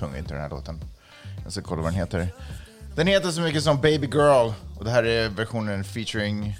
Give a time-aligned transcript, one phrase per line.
[0.00, 0.80] tung inte den här låten?
[1.44, 2.28] Jag ska kolla vad den heter.
[2.94, 4.52] Den heter så mycket som Baby Girl.
[4.78, 6.58] Och det här är versionen featuring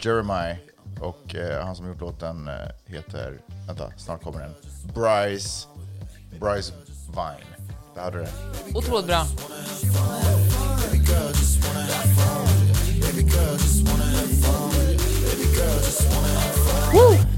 [0.00, 0.56] Jeremiah.
[1.00, 2.54] Och eh, han som gjort låten eh,
[2.86, 4.54] heter, vänta, snart kommer den.
[4.94, 5.68] Bryce,
[6.40, 6.72] Bryce
[7.08, 7.66] Vine.
[7.94, 8.78] Där hade du det.
[8.78, 9.26] Otroligt bra.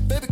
[0.08, 0.26] Baby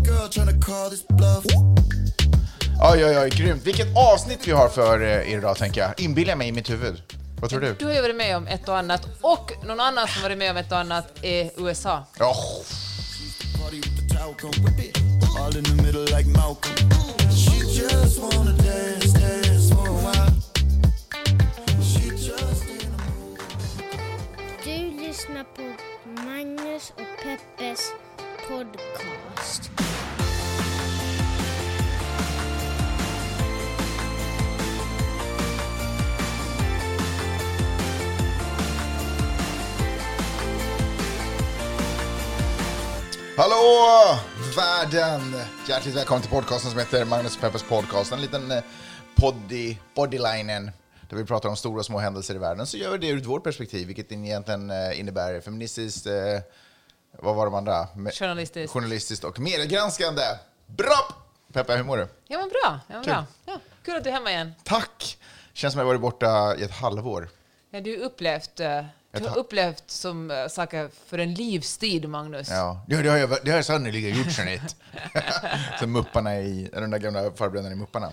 [2.80, 3.66] Oj, oj, oj, grymt.
[3.66, 6.00] Vilket avsnitt vi har för eh, er idag, tänker jag.
[6.00, 7.02] Inbillar mig i mitt huvud.
[7.40, 7.74] Vad tror du?
[7.78, 10.50] Du har ju varit med om ett och annat och någon annan som varit med
[10.50, 12.04] om ett och annat är USA.
[12.20, 12.62] Oh.
[24.64, 25.62] Du lyssnar på
[26.04, 27.92] Magnus och Peppes
[28.48, 29.25] podcast.
[43.38, 44.18] Hallå
[44.56, 45.20] världen!
[45.68, 48.12] Hjärtligt välkommen till podcasten som heter Magnus Peppers podcast.
[48.12, 48.62] En liten eh,
[49.16, 50.70] poddy, bodylinen
[51.08, 52.66] där vi pratar om stora och små händelser i världen.
[52.66, 56.12] Så gör vi det ur vårt perspektiv, vilket egentligen eh, innebär feministiskt, eh,
[57.10, 57.88] vad var de andra?
[58.12, 58.72] Journalistiskt.
[58.72, 60.22] Journalistiskt och mediegranskande.
[60.66, 61.08] Bra!
[61.52, 62.08] Peppa, hur mår du?
[62.28, 62.80] Ja men bra.
[62.88, 63.12] Ja, men Kul.
[63.12, 63.24] bra.
[63.46, 64.52] Ja, kul att du är hemma igen.
[64.64, 65.18] Tack!
[65.52, 67.28] Känns som jag varit borta i ett halvår.
[67.70, 68.60] Ja, du upplevt,
[69.22, 72.48] du har upplevt som eh, saker för en livstid, Magnus.
[72.50, 74.74] Ja, det, det har jag, det har jag sannerligen gjort, Jeanette.
[75.78, 78.12] Som Mupparna i, de där gamla farbröderna i Mupparna.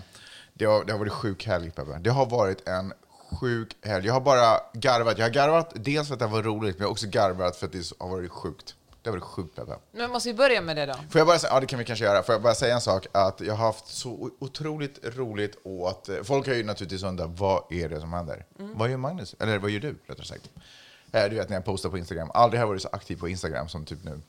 [0.54, 1.98] Det har, det har varit sjuk helg, Peppe.
[1.98, 2.92] Det har varit en
[3.40, 4.06] sjuk helg.
[4.06, 5.18] Jag har bara garvat.
[5.18, 7.66] Jag har garvat dels för att det var roligt, men jag har också garvat för
[7.66, 8.74] att det har varit sjukt.
[9.02, 9.72] Det har varit sjukt, Peppe.
[9.92, 10.94] Men måste vi börja med det då?
[11.10, 12.22] Får jag bara ja det kan vi kanske göra.
[12.22, 13.06] Får jag bara säga en sak?
[13.12, 16.08] Att jag har haft så otroligt roligt åt...
[16.22, 18.46] Folk har ju naturligtvis undrat, vad är det som händer?
[18.56, 19.34] Vad gör Magnus?
[19.40, 20.50] Eller vad gör du, rättare sagt?
[21.14, 22.30] Du vet när jag postar på Instagram.
[22.34, 24.20] Aldrig har jag varit så aktiv på Instagram som typ nu.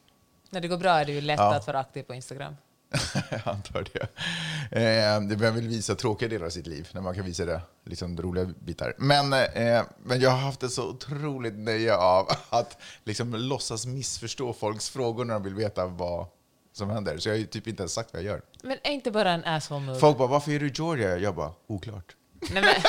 [0.50, 1.56] När det går bra är det ju lätt Ja.
[1.56, 2.56] att vara aktiv på Instagram.
[3.32, 4.02] jag antar det.
[4.72, 7.62] Eh, det man vill visa tråkiga delar av sitt liv, när man kan visa det
[7.86, 8.94] liksom roliga bitar.
[8.98, 14.54] Men, eh, men jag har haft det så otroligt nöje av att liksom låtsas missförstå
[14.54, 16.28] folks frågor när de vill veta vad
[16.74, 17.18] som händer.
[17.18, 18.42] Så jag har ju typ inte ens sagt vad jag gör.
[18.64, 20.00] Men är inte bara en asshole move?
[20.00, 21.18] Folk bara, varför är du i Georgia?
[21.18, 22.16] Jag bara, oklart.
[22.52, 22.64] Nej,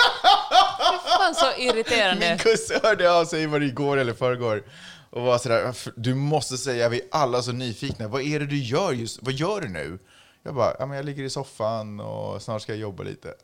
[1.27, 2.29] fan så irriterande.
[2.29, 4.63] Min kusin hörde av sig var det igår eller förrgår
[5.11, 8.59] och var sådär, du måste säga, vi är alla så nyfikna, vad är det du
[8.59, 9.99] gör just, vad gör du nu?
[10.43, 13.35] Jag bara, ja men jag ligger i soffan och snart ska jag jobba lite.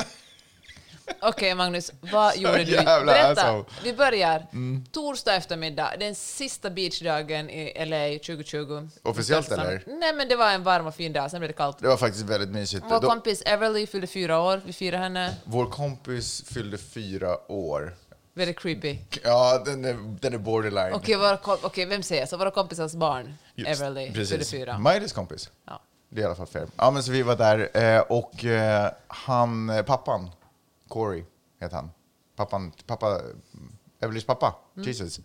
[1.21, 2.77] Okej Magnus, vad gjorde du?
[2.77, 3.65] Berätta.
[3.85, 4.47] Vi börjar.
[4.93, 8.89] Torsdag eftermiddag, den sista beachdagen i LA 2020.
[9.03, 9.83] Officiellt, eller?
[9.87, 11.79] Nej men det var en varm och fin dag, sen blev det kallt.
[11.79, 12.85] Det var faktiskt väldigt mysigt.
[12.89, 15.35] Vår Då- kompis Everly fyllde fyra år, vi firade henne.
[15.45, 17.95] Vår kompis fyllde fyra år.
[18.35, 18.99] Väldigt creepy.
[19.25, 20.93] Ja, den är, den är borderline.
[20.95, 22.37] Okej, våra kom- okej, vem säger så?
[22.37, 23.35] Våra kompisars barn,
[23.67, 24.73] Everly, fyllde fyra.
[24.73, 25.51] Miley's kompis.
[25.67, 25.83] Ja.
[26.09, 26.67] Det är i alla fall fair.
[26.77, 30.31] Ja, men så vi var där eh, och eh, han, eh, pappan,
[30.93, 31.25] Corey
[31.61, 31.91] heter han.
[32.37, 33.21] Pappan, pappa,
[34.01, 35.21] Evelys pappa, Jesus.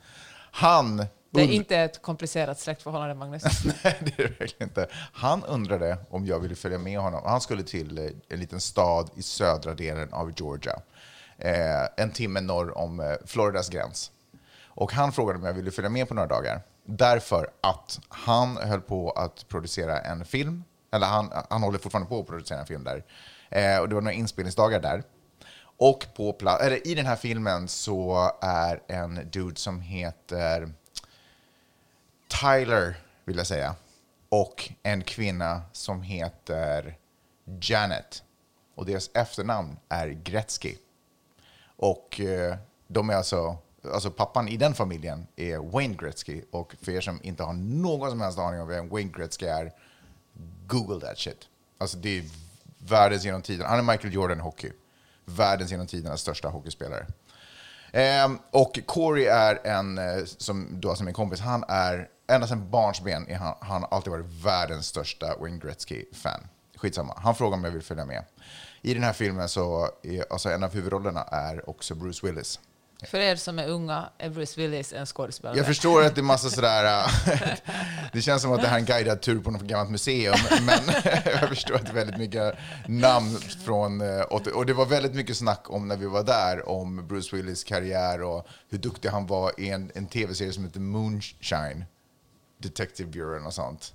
[0.51, 1.47] Han Mm.
[1.47, 3.44] Det är inte ett komplicerat släktförhållande, Magnus.
[3.83, 4.88] Nej, det är det verkligen inte.
[5.13, 7.22] Han undrade om jag ville följa med honom.
[7.25, 10.81] Han skulle till eh, en liten stad i södra delen av Georgia.
[11.38, 14.11] Eh, en timme norr om eh, Floridas gräns.
[14.66, 16.61] Och han frågade om jag ville följa med på några dagar.
[16.85, 20.63] Därför att han höll på att producera en film.
[20.91, 23.03] Eller han, han håller fortfarande på att producera en film där.
[23.49, 25.03] Eh, och det var några inspelningsdagar där.
[25.78, 30.74] Och på plats, eller i den här filmen så är en dude som heter
[32.28, 32.96] Tyler,
[33.26, 33.76] vill jag säga,
[34.29, 36.97] och en kvinna som heter
[37.62, 38.24] Janet.
[38.76, 40.76] Och deras efternamn är Gretzky.
[41.76, 42.58] Och eh,
[42.88, 43.58] de är alltså,
[43.94, 46.41] alltså pappan i den familjen är Wayne Gretzky.
[46.52, 49.72] Och för er som inte har någon som helst aning om vem Wayne Gretzky är,
[50.68, 51.47] google that shit.
[51.78, 52.24] Alltså det är
[52.78, 53.66] världens genom tiden.
[53.68, 54.72] Han är Michael Jordan i hockey.
[55.28, 57.06] Världens genom tiderna största hockeyspelare.
[57.91, 62.70] Ehm, och Corey är en, eh, som då som min kompis, han är, ända sedan
[62.70, 66.47] barnsben är han, han har alltid varit världens största Wayne Gretzky-fan.
[66.76, 68.24] Skitsamma, han frågar om jag vill följa med.
[68.82, 72.59] I den här filmen så är, alltså en av huvudrollerna är också Bruce Willis.
[73.05, 75.58] För er som är unga är Bruce Willis en skådespelare.
[75.58, 76.85] Jag förstår att det är massa sådär...
[76.85, 77.11] Äh,
[78.14, 80.79] det känns som att det här är en guidad tur på något gammalt museum, men
[81.26, 82.55] jag förstår att det är väldigt mycket
[82.88, 84.02] namn från...
[84.02, 87.35] Äh, 80 Och det var väldigt mycket snack om när vi var där om Bruce
[87.35, 91.85] Willis karriär och hur duktig han var i en, en tv-serie som heter Moonshine,
[92.58, 93.93] Detective Bureau och sånt.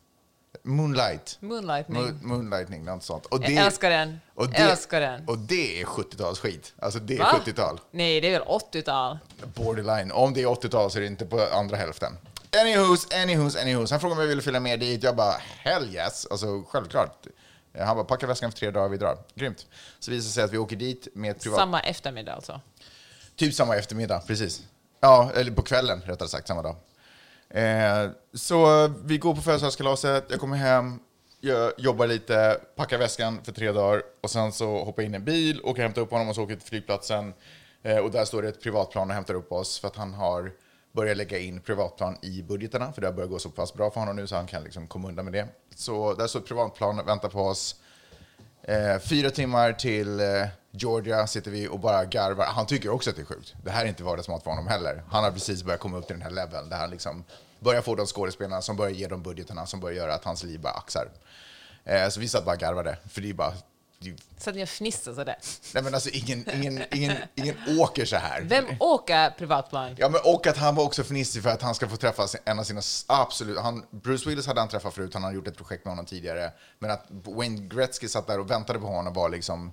[0.62, 1.37] Moonlight.
[1.40, 2.02] Moonlightning.
[2.02, 3.26] Moon, moonlightning, något sånt.
[3.26, 4.20] Och Jag älskar den.
[4.34, 5.28] Och det, Älskar den.
[5.28, 6.72] Och det är 70-talsskit.
[6.78, 7.40] Alltså det är Va?
[7.46, 7.81] 70-tal.
[7.90, 9.19] Nej, det är väl 80-tal?
[9.54, 10.12] Borderline.
[10.12, 12.12] Om det är 80-tal så är det inte på andra hälften.
[12.50, 13.90] Anywho's, anywho's, anywho's.
[13.90, 15.02] Han frågade om jag ville följa med dit.
[15.02, 16.26] Jag bara, hell yes.
[16.31, 17.26] Alltså självklart.
[17.78, 19.19] Han bara, packa väskan för tre dagar, vi drar.
[19.34, 19.66] Grymt.
[19.98, 21.58] Så visar det sig att vi åker dit med ett privat...
[21.58, 22.60] Samma eftermiddag alltså.
[23.37, 24.62] Typ samma eftermiddag, precis.
[25.00, 26.76] Ja, eller på kvällen rättare sagt, samma dag.
[27.54, 30.99] Eh, så vi går på födelsedagskalaset, jag kommer hem,
[31.40, 35.16] jag jobbar lite, packar väskan för tre dagar och sen så hoppar jag in i
[35.16, 37.34] en bil, åker och hämtar upp honom och så åker till flygplatsen.
[37.82, 40.52] Eh, och där står det ett privatplan och hämtar upp oss för att han har
[40.93, 44.00] börjat lägga in privatplan i budgeterna, för det har börjat gå så pass bra för
[44.00, 45.48] honom nu så han kan liksom komma undan med det.
[45.75, 47.76] Så där står ett privatplan och väntar på oss.
[48.62, 52.44] Eh, fyra timmar till eh, Georgia sitter vi och bara garvar.
[52.44, 53.54] Han tycker också att det är sjukt.
[53.64, 55.02] Det här är inte vardagsmat för honom heller.
[55.10, 57.24] Han har precis börjat komma upp till den här leveln där han liksom
[57.60, 60.60] börjar få de skådespelarna som börjar ge de budgeterna som börjar göra att hans liv
[60.60, 61.08] bara axar.
[61.84, 63.52] Eh, så vi satt bara och garvade, för det är bara...
[64.38, 65.36] Så att ni fnissar sådär.
[65.74, 68.40] nej men alltså ingen, ingen, ingen, ingen åker så här.
[68.40, 69.96] Vem åker privatplan?
[69.98, 72.58] Ja, men och att han var också fnissig för att han ska få träffa en
[72.58, 73.58] av sina absolut...
[73.58, 76.52] Han, Bruce Willis hade han träffat förut, han hade gjort ett projekt med honom tidigare.
[76.78, 79.72] Men att Wayne Gretzky satt där och väntade på honom var liksom...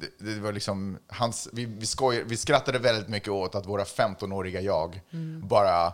[0.00, 3.84] Det, det var liksom hans, vi, vi, skoj, vi skrattade väldigt mycket åt att våra
[3.84, 5.00] 15-åriga jag
[5.42, 5.92] bara...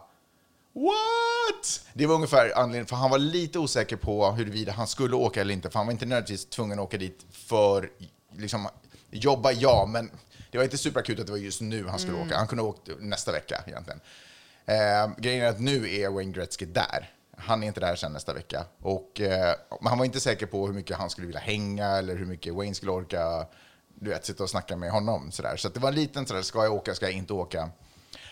[0.73, 1.87] What?
[1.93, 5.55] Det var ungefär anledningen, för han var lite osäker på huruvida han skulle åka eller
[5.55, 7.91] inte, för han var inte nödvändigtvis tvungen att åka dit för
[8.37, 8.69] liksom,
[9.11, 10.11] jobba, ja, men
[10.51, 12.37] det var inte superakut att det var just nu han skulle åka.
[12.37, 14.01] Han kunde ha åkt nästa vecka egentligen.
[14.67, 17.11] Eh, grejen är att nu är Wayne Gretzky där.
[17.37, 18.65] Han är inte där sen nästa vecka.
[18.83, 22.17] Och, eh, men han var inte säker på hur mycket han skulle vilja hänga eller
[22.17, 23.47] hur mycket Wayne skulle orka
[24.03, 25.33] du vet, sitta och snacka med honom.
[25.33, 25.57] Sådär.
[25.57, 27.71] Så det var en liten sådär, ska jag åka, ska jag inte åka?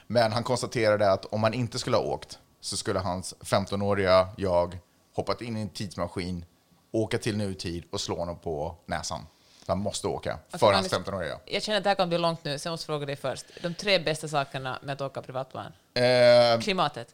[0.06, 4.78] Men han konstaterade att om han inte skulle ha åkt så skulle hans 15-åriga jag
[5.14, 6.44] hoppat in i en tidsmaskin,
[6.92, 9.26] åka till nutid och slå honom på näsan.
[9.66, 11.40] Så han måste åka Alltså, för hans Magnus, 15-åriga jag.
[11.44, 13.44] Jag känner att det här kan bli långt nu, så jag måste fråga dig först.
[13.62, 15.72] De tre bästa sakerna med att åka privatplan?
[15.94, 17.08] Eh, Klimatet?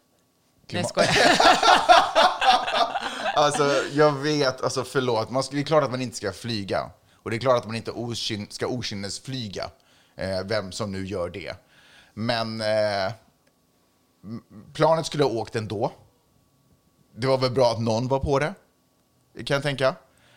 [0.73, 1.39] Nej, Klimat- jag skojar.
[3.37, 6.91] Alltså, jag vet, alltså förlåt, man, det är klart att man inte ska flyga.
[7.25, 9.71] Och det är klart att man inte okyn, ska okynnesflyga,
[10.17, 11.56] eh, vem som nu gör det.
[12.15, 13.12] Men eh,
[14.73, 15.93] planet skulle ha åkt ändå.
[17.17, 18.55] Det var väl bra att någon var på det,
[19.44, 19.94] kan jag tänka.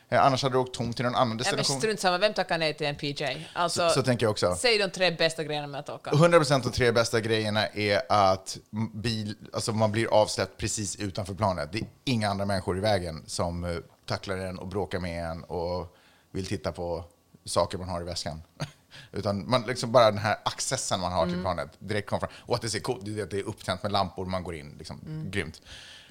[0.09, 1.79] Eh, annars hade det åkt tomt till någon annan Ja, men destination.
[1.79, 3.47] strunt samma, vem tackar nej till en PJ?
[3.53, 4.55] Alltså, Så- så tänker jag också.
[4.55, 6.11] Säg de tre bästa grejerna med att åka.
[6.11, 8.57] 100% de tre bästa grejerna är att
[8.93, 11.69] bil, alltså man blir avsläppt precis utanför planet.
[11.71, 15.43] Det är inga andra människor i vägen som eh, tacklar en och bråkar med en
[15.43, 15.96] och
[16.37, 17.03] vill titta på
[17.45, 18.41] saker man har i väskan.
[19.11, 22.29] Utan man, liksom bara den här accessen man har till planet, direkt kom fram.
[22.35, 24.75] Och att det ser coolt ut, att det är upptänt med lampor man går in.
[24.77, 24.99] Liksom,
[25.31, 25.61] Grymt.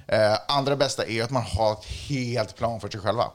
[0.06, 3.30] Eh, andra bästa är att man har ett helt plan för sig själva.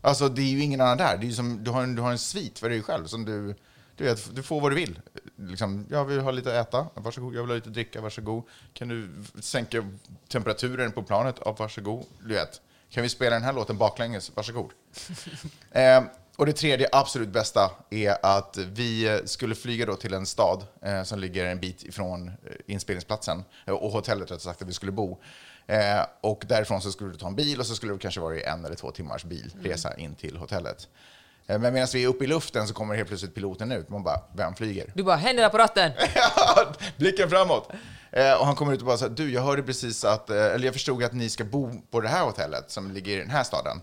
[0.00, 1.16] Alltså det är ju ingen annan där.
[1.16, 3.54] Det är som, du, har en, du har en svit för dig själv som du,
[3.96, 5.00] du, vet, du får vad du vill.
[5.36, 7.34] Liksom, jag vill ha lite att äta, varsågod.
[7.34, 8.42] Jag vill ha lite att dricka, varsågod.
[8.72, 9.90] Kan du sänka
[10.28, 11.36] temperaturen på planet?
[11.44, 12.04] Ja, varsågod.
[12.20, 14.36] Du vet, kan vi spela den här låten baklänges?
[14.36, 14.70] Varsågod.
[15.72, 16.02] eh,
[16.36, 20.66] och det tredje, absolut bästa, är att vi eh, skulle flyga då till en stad
[20.82, 22.34] eh, som ligger en bit ifrån eh,
[22.66, 25.18] inspelningsplatsen eh, och hotellet rättare sagt där vi skulle bo.
[25.66, 28.40] Eh, och därifrån så skulle du ta en bil och så skulle det kanske vara
[28.40, 30.88] en eller två timmars bilresa in till hotellet.
[31.50, 33.88] Eh, men medan vi är uppe i luften så kommer helt plötsligt piloten ut.
[33.88, 34.92] Man bara, vem flyger?
[34.94, 35.92] Du bara, händerna på ratten!
[36.96, 37.70] Blicken framåt.
[38.10, 40.36] Eh, och han kommer ut och bara så här, du, jag hörde precis att, eh,
[40.36, 43.30] eller jag förstod att ni ska bo på det här hotellet som ligger i den
[43.30, 43.80] här staden.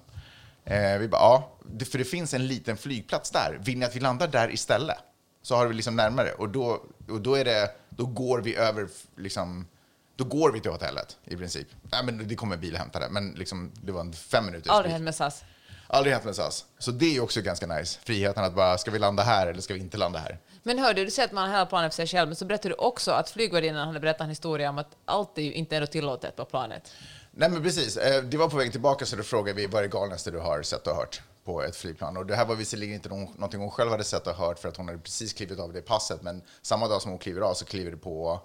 [1.00, 3.59] Vi bara, ja, det, för det finns en liten flygplats där.
[3.62, 4.97] Vill ni att vi landar där istället?
[5.41, 6.31] Så har vi liksom närmare.
[6.31, 9.67] Och då, och då är det, då går vi över, liksom,
[10.15, 11.67] då går vi till hotellet i princip.
[11.91, 14.45] Nej, men det kommer en bil och hämtar det, men liksom, det var en fem
[14.45, 14.71] minuter.
[14.71, 15.43] Aldrig hänt med SAS.
[15.88, 16.65] Aldrig hänt med SAS.
[16.79, 18.00] Så det är också ganska nice.
[18.03, 20.39] Friheten att bara, ska vi landa här eller ska vi inte landa här?
[20.63, 22.70] Men hörde du säger att man har hela planet för sig själv, men så berättade
[22.70, 25.88] du också att flygvärdinnan hade berättat en historia om att allt är ju inte ändå
[25.88, 26.91] tillåtet på planet.
[27.32, 29.88] Nej men precis, Eh, det var på väg tillbaka så då frågade vi vad är
[29.88, 32.17] det galnaste du har sett och hört på ett flygplan.
[32.17, 34.70] Och det här var visserligen inte någon- någonting hon själv hade sett och hört för
[34.70, 37.53] att hon hade precis klivit av det passet, men samma dag som hon kliver av
[37.53, 38.41] så kliver det på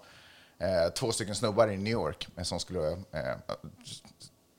[0.59, 3.35] eh, två stycken snubbar i New York eh, som skulle, eh,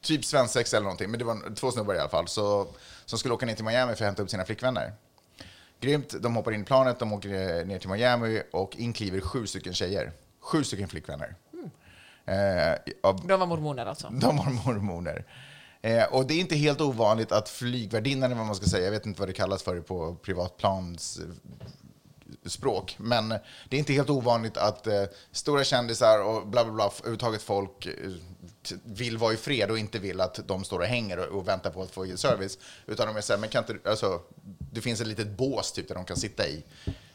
[0.05, 2.67] typ svensex eller någonting, men det var två snubbar i alla fall, så,
[3.05, 4.93] som skulle åka ner till Miami för att hämta upp sina flickvänner.
[5.81, 6.15] Grymt.
[6.23, 9.75] De hoppar in i planet, de åker eh, ner till Miami och inkliver sju stycken
[9.75, 10.13] tjejer.
[10.41, 11.35] Sju stycken flickvänner.
[12.27, 14.09] Eh, av, De var mormoner alltså.
[14.13, 15.25] de var mormoner.
[15.83, 18.91] Eh, och det är inte helt ovanligt att flygvärdinnan, eller vad man ska säga, jag
[18.91, 21.69] vet inte vad det kallas för på privatplans eh,
[22.47, 26.85] språk, men det är inte helt ovanligt att eh, stora kändisar och bla bla bla,
[26.85, 27.93] överhuvudtaget folk eh,
[28.85, 31.71] vill vara i fred och inte vill att de står och hänger och, och väntar
[31.71, 32.59] på att få service.
[32.87, 34.21] Utan de är så här, men kan inte, alltså,
[34.73, 36.65] det finns ett litet bås typ där de kan sitta i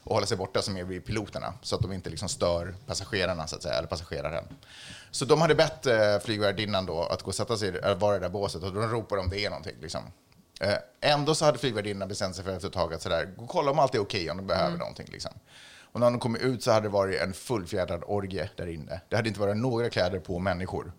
[0.04, 3.48] och hålla sig borta som är vid piloterna så att de inte liksom stör passagerarna
[3.48, 4.44] så att säga, eller passageraren.
[5.12, 8.20] Så de hade bett eh, flygvärdinnan då att gå och sätta sig, eller vara i
[8.20, 10.02] det där båset och då ropar de det är någonting liksom.
[10.62, 13.50] Eh, ändå så hade flygvärdinnan bestämt sig för efter ett tag att sådär, gå och
[13.50, 15.32] kolla om allt är okej, om de behöver någonting liksom.
[15.92, 19.02] Och när de kom ut så hade det varit en fullfjädrad orgie där inne.
[19.10, 20.92] Det hade inte varit några kläder på människor.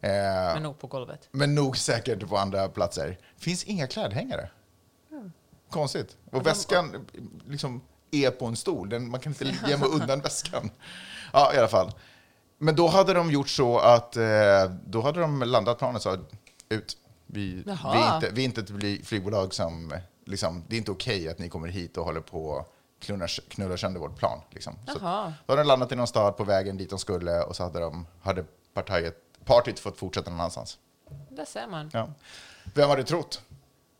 [0.00, 1.28] Eh, Men nog på golvet.
[1.30, 3.18] men nog säkert på andra platser.
[3.36, 4.50] Finns inga klädhängare.
[5.70, 6.16] Konstigt.
[6.30, 7.06] Och väskan
[7.48, 8.88] liksom är på en stol.
[8.88, 10.70] Den, man kan inte gömma undan väskan.
[11.32, 11.92] Ja, i alla fall.
[12.58, 14.24] Men då hade de gjort så att eh,
[14.86, 16.18] då hade de landat planet och sa
[16.68, 16.96] ut.
[17.26, 20.90] Vi, vi, är inte, vi är inte ett fly- flygbolag som, liksom, det är inte
[20.90, 24.40] okej att ni kommer hit och håller på och knullar, knullar sönder vårt plan.
[24.50, 24.74] Liksom.
[24.86, 27.62] Så, då hade de landat i någon stad på vägen dit de skulle och så
[27.62, 30.78] hade, de, hade partiet, partyt fått fortsätta någon annanstans.
[31.30, 31.90] Där ser man.
[31.92, 32.08] Ja.
[32.74, 33.42] Vem hade trott?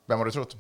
[0.07, 0.57] Vem hade trott?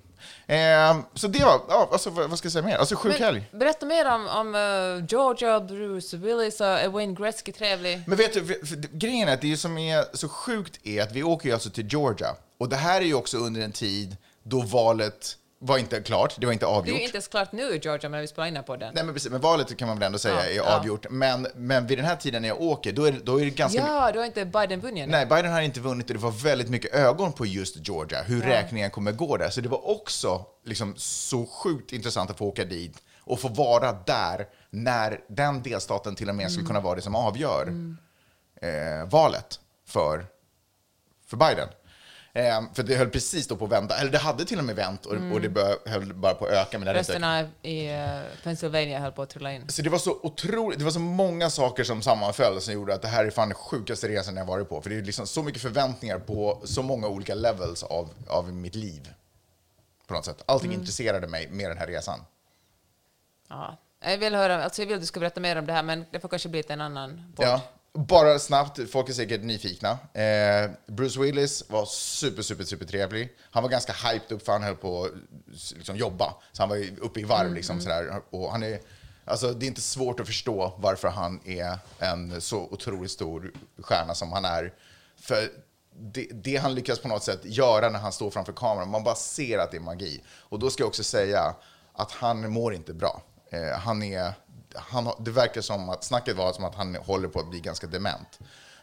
[0.47, 2.76] Eh, så det var, ja, alltså, vad, ska jag säga mer?
[2.76, 3.49] Alltså sjuk helg.
[3.52, 8.02] Berätta mer om, om eh, Georgia, Bruce Willis och är Wayne Gretzky trevlig.
[8.07, 11.23] Men vet du, för grejen är att det som är så sjukt är att vi
[11.23, 12.37] åker ju alltså till Georgia.
[12.59, 16.46] Och det här är ju också under en tid då valet var inte klart, det
[16.46, 16.99] var inte Det är avgjort.
[16.99, 18.94] ju inte ens klart nu Georgia, men vi spelar in den på den.
[18.94, 20.76] Nej men precis, men valet kan man väl ändå säga Ja, är ja.
[20.78, 21.06] avgjort.
[21.11, 23.78] Men, men vid den här tiden när jag åker, då är, då är det ganska
[23.80, 25.08] Ja, du har inte Biden vunnit.
[25.08, 28.42] Nej, Biden har inte vunnit och det var väldigt mycket ögon på just Georgia, hur
[28.42, 29.50] räkningen kommer gå där.
[29.50, 33.92] Så det var också liksom så sjukt intressant att få åka dit och få vara
[33.92, 37.68] där när den delstaten till och med skulle kunna vara det som avgör
[38.62, 40.26] eh, valet för,
[41.26, 41.68] för Biden.
[42.37, 44.76] Eh, för det höll precis då på att vända, eller det hade till och med
[44.76, 46.78] vänt och, och det bör, höll bara på att öka.
[46.78, 49.69] Men det Rösterna i eh, Pennsylvania höll på att trilla in.
[49.69, 53.02] så det var så otroligt, det var så många saker som sammanföll som gjorde att
[53.02, 54.81] det här är fan den sjukaste resan jag varit på.
[54.83, 58.75] För det är liksom så mycket förväntningar på så många olika levels av, av mitt
[58.75, 59.12] liv.
[60.07, 60.43] På något sätt.
[60.47, 62.21] Allting intresserade mig med den här resan.
[63.49, 63.76] Ja.
[64.00, 66.05] Jag vill höra, alltså jag vill att du ska berätta mer om det här, men
[66.11, 67.47] det får kanske bli till en annan podd.
[67.47, 67.61] Ja.
[67.97, 69.91] Bara snabbt, folk är säkert nyfikna.
[70.12, 73.29] Eh, Bruce Willis var super, super, super trevlig.
[73.50, 75.11] Han var ganska hyped upp för han höll på att
[75.76, 76.35] liksom, jobba.
[76.53, 78.23] Så han var ju uppe i varv liksom sådär.
[78.31, 78.81] Och han är,
[79.25, 84.15] alltså, det är inte svårt att förstå varför han är en så otroligt stor stjärna
[84.15, 84.73] som han är.
[85.21, 85.49] För
[85.99, 89.15] det, det han lyckas på något sätt göra när han står framför kameran, man bara
[89.15, 90.23] ser att det är magi.
[90.29, 91.55] Och då ska jag också säga
[91.93, 93.23] att han mår inte bra.
[93.50, 94.33] Eh, han är,
[94.76, 97.87] han, det verkar som att snacket var som att han håller på att bli ganska
[97.87, 98.38] dement.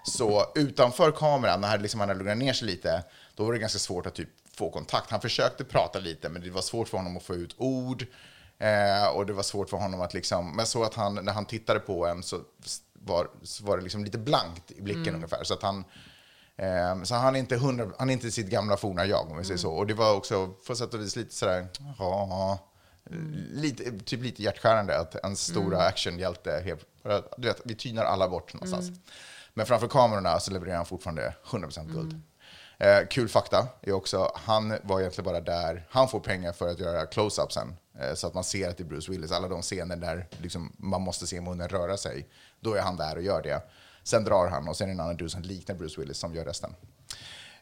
[0.06, 3.04] Så utanför kameran, när han liksom han hade lugnat ner sig lite,
[3.36, 5.12] då var det ganska svårt att typ få kontakt.
[5.12, 8.06] Han försökte prata lite, men det var svårt för honom att få ut ord.
[8.60, 11.46] Eh, och det var svårt för honom att liksom, men så att han, när han
[11.46, 12.40] tittade på en så
[12.94, 15.44] var, så var det liksom lite blankt i blicken ungefär.
[15.44, 15.84] Så att han,
[16.58, 19.44] Ehm, så han är inte hundra, han är inte sitt gamla forna jag om vi
[19.44, 19.74] säger så.
[19.74, 21.68] Och det var också på sätt och vis lite sådär,
[22.00, 22.60] ja,
[23.52, 26.86] lite, typ lite hjärtskärande att en stora actionhjälte, helt,
[27.38, 28.92] du vet, vi tynar alla bort någonstans.
[29.54, 32.22] Men framför kamerorna så levererar han fortfarande 100% guld.
[32.78, 36.80] Eh, kul fakta är också, han var egentligen bara där, han får pengar för att
[36.80, 37.76] göra close-upsen.
[38.00, 40.74] Eh, så att man ser att det är Bruce Willis, alla de scener där liksom,
[40.78, 42.28] man måste se munnen röra sig,
[42.60, 43.62] då är han där och gör det.
[44.04, 46.36] Sen drar han och sen är det en annan dude som liknar Bruce Willis som
[46.36, 46.76] gör resten.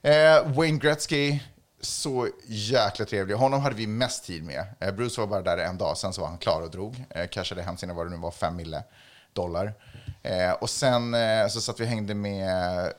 [0.01, 1.39] Eh, Wayne Gretzky,
[1.81, 3.35] så jäkla trevlig.
[3.35, 4.65] Honom hade vi mest tid med.
[4.79, 7.03] Eh, Bruce var bara där en dag, sen så var han klar och drog.
[7.09, 8.83] Eh, cashade hem sina, vad det nu var, fem mille
[9.33, 9.73] dollar.
[10.23, 11.15] Eh, och sen
[11.50, 12.93] så satt vi och hängde med,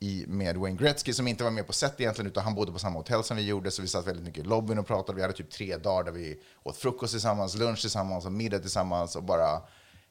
[0.00, 2.78] i, med Wayne Gretzky som inte var med på set egentligen, utan han bodde på
[2.78, 5.16] samma hotell som vi gjorde, så vi satt väldigt mycket i lobbyn och pratade.
[5.16, 9.16] Vi hade typ tre dagar där vi åt frukost tillsammans, lunch tillsammans och middag tillsammans
[9.16, 9.62] och bara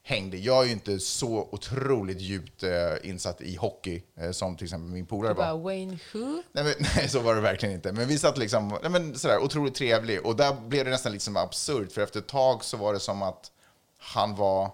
[0.08, 0.36] hängde.
[0.36, 2.70] Jag är ju inte så otroligt djupt eh,
[3.02, 5.58] insatt i hockey eh, som till exempel min polare var.
[5.58, 6.42] Wayne who?
[6.52, 7.92] Nej, men, nej, så var det verkligen inte.
[7.92, 10.26] Men vi satt liksom, nej, men sådär, otroligt trevlig.
[10.26, 13.22] Och där blev det nästan liksom absurt, för efter ett tag så var det som
[13.22, 13.50] att
[13.98, 14.70] han var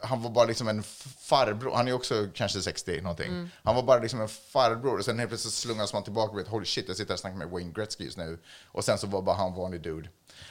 [0.00, 0.82] han var bara liksom en
[1.18, 1.72] farbror.
[1.74, 3.50] Han är också kanske 60 någonting.
[3.62, 4.98] Han var bara liksom en farbror.
[4.98, 7.20] Och sen helt plötsligt slungas man tillbaka och vet, holy shit, jag sitter här och
[7.20, 8.38] snackar med Wayne Gretzky just nu.
[8.66, 10.08] Och sen så var bara han vanlig dude.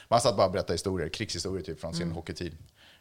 [0.08, 2.56] Man satt bara och berättade historier, krigshistorier typ från sin hockeytid.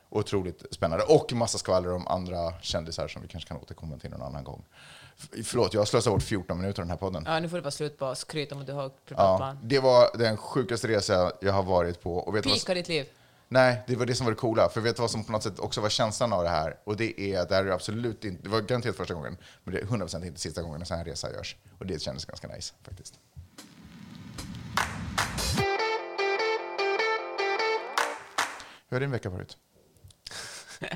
[0.10, 1.06] Otroligt spännande.
[1.06, 4.66] Och massa skvaller om andra kändisar som vi kanske kan återkomma till någon annan gång.
[5.44, 7.24] Förlåt, jag har slösat bort 14 minuter av den här podden.
[7.28, 9.60] Ja, nu får det vara slut på skryt om att du har Ja, privatplan.
[9.64, 12.14] det var den sjukaste resa jag har varit på.
[12.18, 13.06] Och vet du vad, Pika ditt liv.
[13.48, 14.70] nej, det var det som var det coola.
[14.70, 16.78] För vet du vad som på något sätt också var känslan av det här?
[16.84, 19.74] Och det är att det här är absolut inte, det var garanterat första gången, men
[19.74, 21.56] det är 100% inte sista gången en sån här resa görs.
[21.80, 23.14] Och det kändes ganska nice faktiskt.
[28.90, 29.58] Hur har din vecka varit?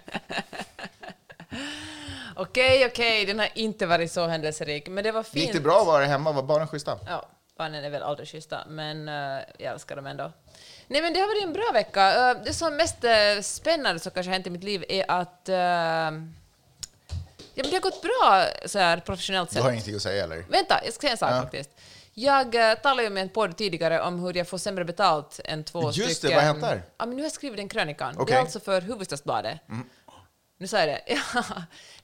[2.35, 5.35] Okej, okej, den har inte varit så händelserik, men det var fint.
[5.35, 6.31] Gick det bra att vara hemma?
[6.31, 7.00] Var barnen schyssta?
[7.07, 10.31] Ja, barnen är väl aldrig schyssta, men eh, jag älskar dem ändå.
[10.88, 12.29] Nej, men det har varit en bra vecka.
[12.31, 15.50] Eh, det som mest uh, spännande som kanske har hänt i mitt liv är att
[15.50, 16.11] eh, ja,
[17.55, 19.63] men det har gått bra så här, professionellt Du sett.
[19.63, 20.45] har ingenting att säga eller?
[20.50, 21.41] Vänta, jag ska säga en sak Ja.
[21.41, 21.69] faktiskt.
[22.13, 25.63] Jag uh, talade ju med en podd tidigare om hur jag får sämre betalt än
[25.63, 26.36] två Just det, stycken...
[26.36, 26.84] vad har hänt där?
[26.98, 28.13] Ja, men nu har jag skrivit den krönikan.
[28.13, 28.34] Det Okej.
[28.34, 28.41] Mm.
[28.41, 29.60] är alltså för Hufvudstadsbladet.
[30.58, 31.01] Nu sa jag det.
[31.34, 31.44] Ja.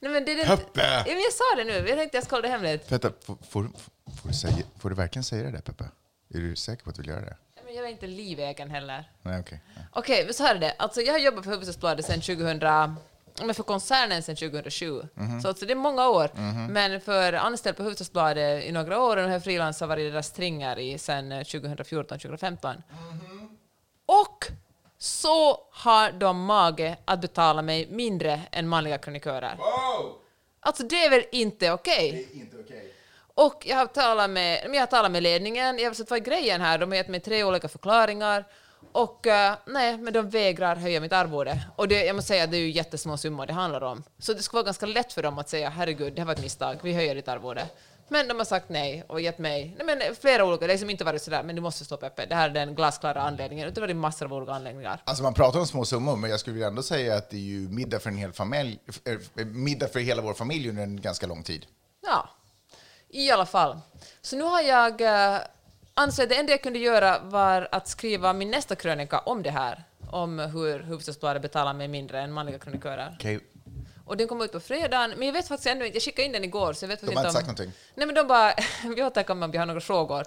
[0.00, 0.46] Nej, men det den...
[0.46, 0.80] Peppe!
[0.80, 1.88] Ja, men jag sa det nu.
[1.88, 2.92] Jag tänkte jag ska hålla det hemligt.
[2.92, 3.62] Vänta, får, får,
[4.22, 5.84] får, du säga, får du verkligen säga det, Peppe?
[6.34, 7.36] Är du säker på att du vill göra det?
[7.64, 9.10] Men jag är inte livegen heller.
[9.22, 9.60] Nej, okej.
[9.92, 10.74] Okej, men så här är det.
[10.78, 12.94] Alltså, jag har jobbat för Hufvudstadsbladet sedan 2000, ja,
[13.44, 15.02] men för koncernen sedan 2007.
[15.14, 15.40] Mhm.
[15.40, 16.30] Så alltså, det är många år.
[16.70, 20.78] Men för anställd på Hufvudstadsbladet i några år och den här frilansar varit deras stringar
[20.78, 22.82] i sedan 2014-2015.
[24.06, 24.46] Och
[24.98, 29.58] så har de mage att betala mig mindre än manliga kronikörer.
[30.60, 32.28] Alltså det är väl inte okej?
[32.32, 32.94] Inte okej.
[33.34, 36.24] Och jag har talat med, jag har talat med ledningen, jag har sett vad är
[36.24, 38.44] grejen här, de har gett mig tre olika förklaringar.
[38.92, 41.64] Och eh, nej, men de vägrar höja mitt arvode.
[41.76, 44.02] Och det, jag måste säga det är ju jättesmå summor det handlar om.
[44.18, 46.42] Så det skulle vara ganska lätt för dem att säga herregud, det här var ett
[46.42, 47.66] misstag, vi höjer ditt arvode.
[48.08, 50.90] Men de har sagt nej och gett mig nej, men flera olika, det har liksom
[50.90, 53.68] inte varit sådär, men du måste stå Peppe, det här är den glasklara anledningen.
[53.68, 55.02] Utan det varit massor av olika anledningar.
[55.04, 57.68] Alltså man pratar om små summor, men jag skulle ändå säga att det är ju
[57.68, 61.42] middag för en hel familj, eh, middag för hela vår familj under en ganska lång
[61.42, 61.66] tid.
[62.06, 62.28] Ja,
[63.08, 63.80] i alla fall.
[64.22, 65.00] Så nu har jag
[65.98, 69.50] ansett att det enda jag kunde göra var att skriva min nästa krönika om det
[69.50, 69.84] här.
[70.10, 73.16] Om hur Hufvudstadsbladet betalar mig mindre än manliga krönikörer.
[73.18, 73.40] Okej,
[74.04, 76.32] Och den kommer ut på fredagen, men jag vet faktiskt ännu inte, jag skickade in
[76.32, 77.54] den igår så jag vet De faktiskt har inte sagt om...
[77.54, 77.72] någonting.
[77.94, 78.54] Nej men de bara,
[78.96, 80.26] vi återkommer om vi har några frågor.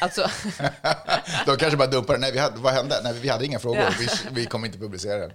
[0.00, 0.22] Alltså,
[1.46, 3.00] De kanske bara dumpar Nej, vi hade, vad hände?
[3.04, 3.80] Nej, vi hade inga frågor.
[3.80, 3.90] Ja.
[3.98, 5.32] Vi, vi kommer inte publicera den.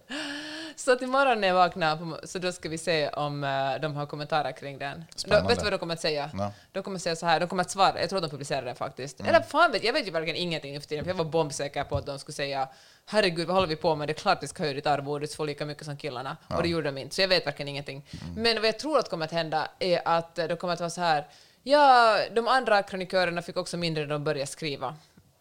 [0.80, 4.06] Så att imorgon när jag vaknar, så då ska vi se om eh, de har
[4.06, 5.04] kommentarer kring den.
[5.26, 6.32] Då, vet du vad de kommer att säga?
[6.38, 6.52] Ja.
[6.72, 8.76] De kommer att säga så här, de kommer att svara, jag tror de publicerar den
[8.76, 9.20] faktiskt.
[9.20, 11.84] Eller fan vet jag, vet ju verkligen ingenting nu för tiden, för jag var bombsäker
[11.84, 12.70] på att de skulle säga
[13.06, 14.08] herregud, vad håller vi på med?
[14.08, 16.38] Det är klart vi ska höja ditt arvode, så får lika mycket som killarna.
[16.48, 18.06] Och det gjorde de inte, så jag vet verkligen ingenting.
[18.36, 20.90] Men vad jag tror att kommer att hända är att eh, det kommer att vara
[20.90, 21.28] så här,
[21.64, 24.96] ja, de andra krönikörerna fick också mindre när de började skriva.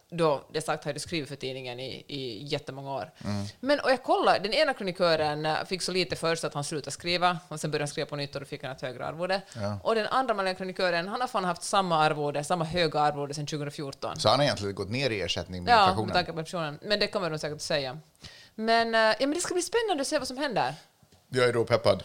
[0.09, 3.11] Då, det sagt jag skrivit för tidningen i, i jättemånga år.
[3.59, 6.91] Men och jag kollade, den ena kronikören eh, fick så lite först att han slutade
[6.91, 9.41] skriva, och sen började han skriva på nytt och då fick han ett högre arvode.
[9.83, 13.45] Och den andra manliga kronikören, han har fan haft samma arvode, samma höga arvode sedan
[13.45, 14.19] 2014.
[14.19, 16.13] Så han har egentligen gått ner i ersättning med Ja, med inflationen.
[16.13, 16.79] tanke på inflationen.
[16.81, 17.99] Men det kommer de säkert att säga.
[18.55, 20.75] Men, eh, ja, men det ska bli spännande att se vad som händer.
[21.29, 22.03] Jag är då peppad.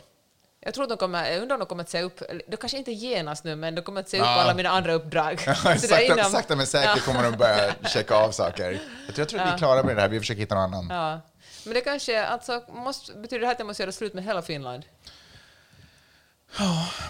[0.64, 2.78] Jag tror att de kommer, jag undrar om de kommer att säga upp, de kanske
[2.78, 4.40] inte genast nu, men de kommer att säga upp Ja.
[4.42, 5.36] alla mina andra uppdrag.
[5.46, 8.70] Där sakta, inom- sakta men säkert kommer de börja checka av saker.
[9.06, 10.08] Jag tror, jag tror att vi är klara med det här.
[10.08, 10.86] Vi försöker hitta någon annan.
[10.90, 11.20] Ja.
[11.64, 14.42] Men det kanske, alltså, måste, betyder det här att jag måste göra slut med hela
[14.42, 14.84] Finland?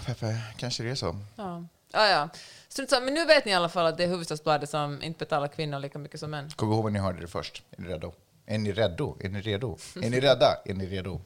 [0.05, 1.15] Peppe, kanske det är så.
[1.35, 1.63] Ja.
[1.91, 2.29] Ja, ja.
[2.69, 5.19] Strunt samma, men nu vet ni i alla fall att det är Hufvudstadsbladet som inte
[5.19, 6.51] betalar kvinnor lika mycket som män.
[6.55, 7.63] Kom ihåg vad ni hörde det först.
[7.77, 8.13] Är ni redo?
[8.45, 9.17] Är ni redo?
[9.21, 9.77] Är ni redo?
[9.95, 10.57] Är ni rädda?
[10.65, 11.21] Är ni redo?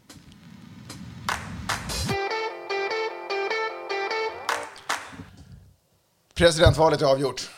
[6.37, 7.49] Presidentvalet är avgjort.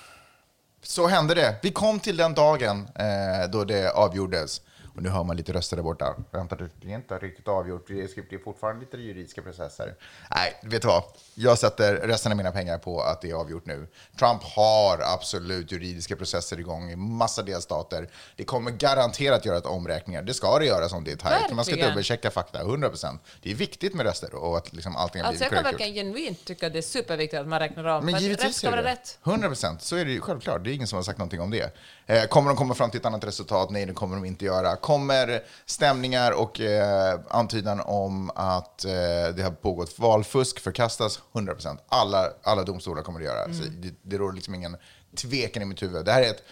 [0.83, 1.55] Så hände det.
[1.61, 4.61] Vi kom till den dagen eh, då det avgjordes.
[4.99, 6.15] Och nu hör man lite röster där borta.
[6.31, 7.87] Vänta, det är inte riktigt avgjort.
[7.87, 9.95] Det är fortfarande lite juridiska processer.
[10.35, 11.03] Nej, vet du vad?
[11.35, 13.87] Jag sätter resten av mina pengar på att det är avgjort nu.
[14.19, 18.09] Trump har absolut juridiska processer igång i massa delstater.
[18.35, 20.21] Det kommer garanterat göra ett omräkningar.
[20.21, 21.51] Det ska det göra som det är tajt.
[21.51, 23.19] Man ska dubbelchecka fakta, 100%.
[23.41, 25.85] Det är viktigt med röster och att liksom allting har Alltså jag blivit kan korrekt
[25.85, 25.95] gjort.
[25.95, 28.05] verkligen genuint tycka att det är superviktigt att man räknar av.
[28.05, 29.19] Men givetvis rätt ska vara rätt.
[29.25, 29.81] 100 procent.
[29.81, 30.63] Så är det ju självklart.
[30.63, 31.75] Det är ingen som har sagt någonting om det.
[32.09, 33.69] Eh, kommer de komma fram till ett annat resultat?
[33.69, 34.75] Nej, det kommer de inte göra.
[34.75, 38.91] Kommer stämningar och eh, antydan om att eh,
[39.35, 41.19] det har pågått valfusk förkastas?
[41.35, 41.79] 100 procent.
[41.89, 43.53] Alla, alla domstolar kommer det göra.
[43.53, 44.77] Så det, det råder liksom ingen
[45.15, 46.05] tvekan i mitt huvud.
[46.05, 46.43] Det här är ett,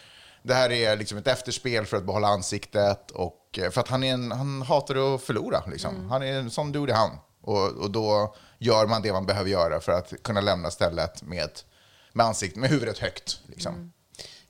[0.44, 4.04] det här är liksom ett efterspel för att behålla ansiktet och eh, för att han,
[4.04, 5.64] är en, han hatar att förlora.
[5.68, 6.10] Liksom.
[6.10, 7.10] Han är en sån dude han.
[7.42, 11.44] Och, och då gör man det man behöver göra för att kunna lämna stället med,
[11.44, 11.66] ett-
[12.14, 13.40] med ansiktet, med huvudet högt.
[13.48, 13.92] Liksom.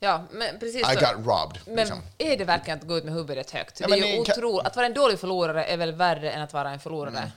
[0.00, 1.00] Ja, men precis I så.
[1.00, 1.58] got robbed.
[1.66, 2.02] Men Liksom.
[2.18, 3.80] är det verkligen att gå ut med huvudet högt?
[3.80, 4.66] Ja, det är ju otroligt.
[4.66, 7.18] Att vara en dålig förlorare är väl värre än att vara en förlorare?
[7.18, 7.30] Mm.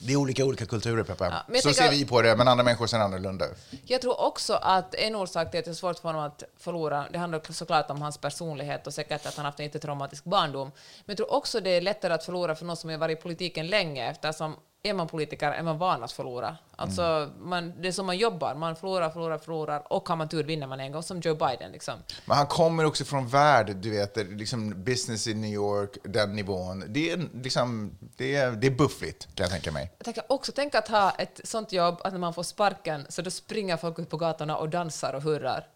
[0.00, 1.34] Det är olika olika kulturer, Peppe.
[1.48, 3.46] jag så ser vi på det, men andra människor ser annorlunda.
[3.86, 7.06] Jag tror också att en orsak till att det är svårt för honom att förlora,
[7.12, 10.68] det handlar såklart om hans personlighet och säkert att han haft en jättetraumatisk barndom.
[11.04, 13.22] Men jag tror också det är lättare att förlora för någon som har varit i
[13.22, 16.56] politiken länge eftersom är man politiker är man van att förlora.
[16.76, 17.48] Alltså, Mm.
[17.48, 20.66] man, det är som man jobbar, man förlorar, förlorar, förlorar och har man tur vinner
[20.66, 21.72] man en gång, som Joe Biden.
[21.72, 21.94] Liksom.
[22.26, 26.84] Men han kommer också från värld, du vet, liksom business i New York, den nivån.
[26.88, 29.92] Det är, liksom, det är, det är buffligt, kan jag tänka mig.
[29.98, 33.22] Jag tänker också tänk att ha ett sånt jobb att när man får sparken så
[33.22, 35.66] då springer folk ut på gatorna och dansar och hurrar.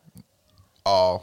[0.85, 1.23] Ja,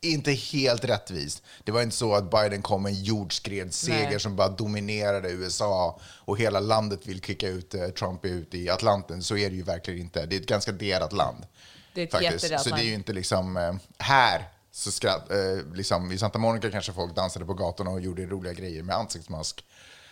[0.00, 1.42] inte helt rättvist.
[1.64, 6.38] Det var inte så att Biden kom med en jordskredsseger som bara dominerade USA och
[6.38, 9.22] hela landet vill kicka ut eh, Trump ut i Atlanten.
[9.22, 10.26] Så är det ju verkligen inte.
[10.26, 11.46] Det är ett ganska delat land.
[11.94, 12.60] Det är ett faktiskt.
[12.60, 14.48] Så det är ju inte liksom eh, här.
[14.72, 18.52] Så skratt, eh, liksom, I Santa Monica kanske folk dansade på gatorna och gjorde roliga
[18.52, 19.64] grejer med ansiktsmask.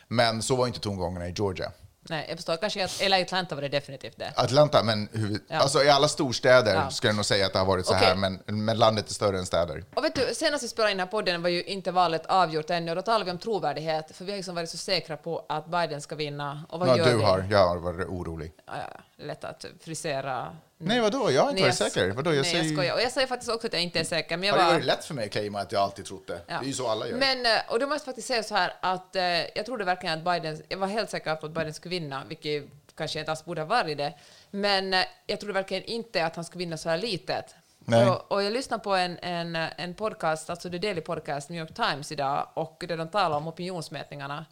[0.08, 1.72] Men så var inte tongångarna i Georgia.
[2.08, 4.32] Nej, jag förstår kanske att, eller Atlanta var det definitivt det.
[4.36, 5.56] Atlanta, men huvud, Ja.
[5.58, 6.90] alltså i alla storstäder Ja.
[6.90, 9.38] ska jag nog säga att det har varit så här, men, men landet är större
[9.38, 9.84] än städer.
[9.94, 12.70] Och vet du, senast vi spelade in den här podden var ju inte valet avgjort
[12.70, 15.46] ännu och då talade vi om trovärdighet, för vi har liksom varit så säkra på
[15.48, 16.66] att Biden ska vinna.
[16.68, 17.22] Och vad Ja, gör du vi?
[17.24, 18.52] har, jag har varit orolig.
[18.66, 18.72] Ja,
[19.18, 20.56] lätt att frisera.
[20.78, 21.30] Nej, vadå?
[21.30, 22.10] Jag har inte varit säker.
[22.10, 22.30] Vadå?
[22.30, 22.94] Jag nej, säger, jag skojar.
[22.94, 24.72] Och jag säger faktiskt också att jag inte är säker, men jag har det var...
[24.72, 26.40] varit lätt för mig att claima att jag alltid trott det?
[26.46, 26.58] Ja.
[26.58, 27.16] Det är ju så alla gör.
[27.16, 30.18] Men, eh, och då måste jag faktiskt säga så här att eh, jag trodde verkligen
[30.18, 33.44] att Biden, jag var helt säker på att Biden skulle vinna, vilket kanske inte alls
[33.44, 34.14] borde ha varit det,
[34.50, 37.54] men eh, jag trodde verkligen inte att han skulle vinna så här litet.
[37.78, 38.08] Nej.
[38.08, 41.74] Och, och jag lyssnade på en, en, en podcast, alltså The Daily Podcast, New York
[41.74, 44.46] Times idag, och där de talar om opinionsmätningarna.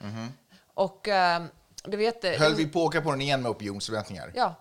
[0.74, 1.42] Och eh,
[1.97, 2.31] var jätte...
[2.31, 2.40] Mhm.
[2.40, 4.33] Höll vi på att åka på den igen med opinionsmätningar?
[4.35, 4.55] Ja.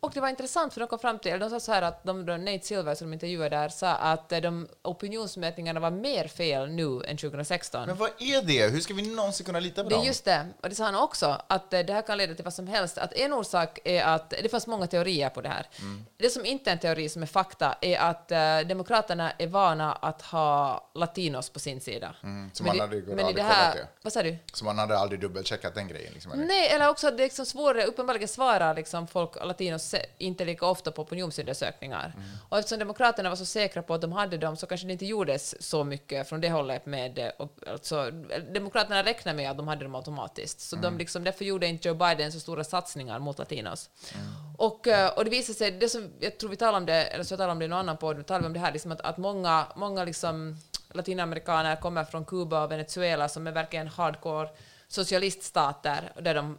[0.00, 2.24] Och det var intressant för de kom fram till, de sa så här att de,
[2.24, 7.02] Nate Silver som de intervjuade där sa att eh, de opinionsmätningarna var mer fel nu
[7.06, 7.86] än 2016.
[7.86, 8.68] Men vad är det?
[8.68, 10.06] Hur ska vi någonsin kunna lita på Det är dem?
[10.06, 12.54] just det, och det sa han också, att eh, det här kan leda till vad
[12.54, 12.98] som helst.
[12.98, 15.66] Att en orsak är att, det fanns många teorier på det här.
[15.80, 16.04] Mm.
[16.16, 19.92] Det som inte är en teori som är fakta är att eh, Demokraterna är vana
[19.92, 22.14] att ha latinos på sin sida.
[22.22, 24.02] Mm, så Men man hade ju aldrig det här, kollat det.
[24.02, 24.36] Vad sa du?
[24.52, 26.12] Så man hade aldrig dubbelcheckat den grejen?
[26.12, 26.32] Liksom?
[26.34, 29.87] Nej, eller också att det är liksom svårare, uppenbarligen svarar liksom folk, latinos,
[30.18, 32.12] inte lika ofta på opinionsundersökningar.
[32.16, 32.28] Mm.
[32.48, 35.06] Och eftersom Demokraterna var så säkra på att de hade dem så kanske det inte
[35.06, 37.30] gjordes så mycket från det hållet med, eh,
[37.72, 38.10] alltså,
[38.54, 40.60] Demokraterna räknar med att de hade dem automatiskt.
[40.60, 40.82] Så Mm.
[40.90, 43.90] de liksom, därför gjorde inte Joe Biden så stora satsningar mot latinos.
[44.14, 44.26] Mm.
[44.56, 47.24] Och, eh, och det visar sig, det som, jag tror vi talade om det, eller
[47.24, 49.00] så talade om det i någon annan podd, vi talade om det här, liksom att,
[49.00, 50.56] att många, många liksom,
[50.92, 54.48] latinamerikaner kommer från Kuba och Venezuela som är verkligen hardcore
[54.88, 56.58] socialiststater där de,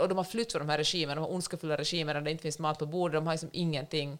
[0.00, 2.42] och de har flytt från de här regimerna, de här ondskefulla regimerna där det inte
[2.42, 4.18] finns mat på bordet, de har liksom ingenting.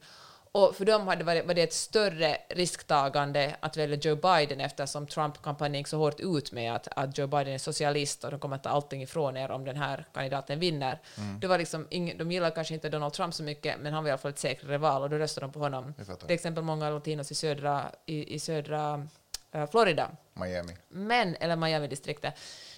[0.53, 5.07] Och för dem hade varit, var det ett större risktagande att välja Joe Biden eftersom
[5.07, 8.57] Trump-kampanjen gick så hårt ut med att, att Joe Biden är socialist och de kommer
[8.57, 11.01] att ta allting ifrån er om den här kandidaten vinner.
[11.41, 14.09] Det var liksom ing, de gillar kanske inte Donald Trump så mycket, men han var
[14.09, 15.95] i alla fall ett säkrare val och då röstade de på honom.
[16.27, 19.07] Till exempel många latinos i södra, i, i södra
[19.53, 20.77] eh, Florida Miami.
[20.89, 22.35] men, eller Miami-distriktet,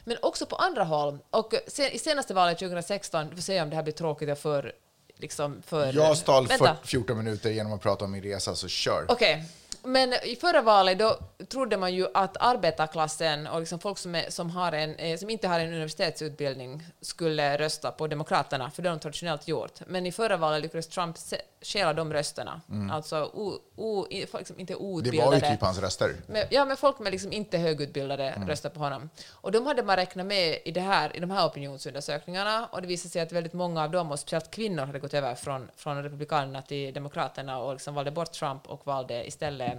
[0.08, 1.18] men också på andra håll.
[1.30, 4.72] Och sen, i senaste valet 2016, vi får se om det här blir tråkigt för...
[5.20, 6.76] Liksom för Jag stal Vänta.
[6.76, 9.04] 40, 14 minuter genom att prata om min resa, så kör.
[9.08, 9.44] Okej,
[9.82, 11.18] men i förra valet då
[11.48, 15.30] trodde man ju att arbetarklassen och liksom folk som, är, som, har en, eh, som
[15.30, 19.80] inte har en universitetsutbildning skulle rösta på Demokraterna, för det har de traditionellt gjort.
[19.86, 21.16] Men i förra valet lyckades Trump
[21.62, 22.60] stjäla de rösterna.
[22.92, 24.88] Alltså o, o, folk som inte är Mm.
[24.90, 25.30] Det outbildade.
[25.30, 26.14] var ju typ hans röster.
[26.26, 28.48] Men, ja, men folk med liksom inte högutbildade Mm.
[28.48, 29.10] röstar på honom.
[29.30, 32.88] Och de hade man räknat med i, det här, i de här opinionsundersökningarna och det
[32.88, 36.02] visade sig att väldigt många av dem, och speciellt kvinnor, hade gått över från, från
[36.02, 39.78] Republikanerna till Demokraterna och liksom valde bort Trump och valde istället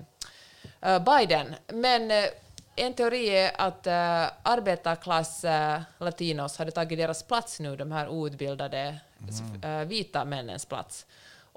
[0.82, 1.56] eh, Biden.
[1.68, 2.26] Men eh,
[2.76, 8.10] en teori är att uh, arbetarklass uh, latinos hade tagit deras plats nu, de här
[8.10, 9.00] outbildade
[9.63, 11.06] eh, vita männens plats.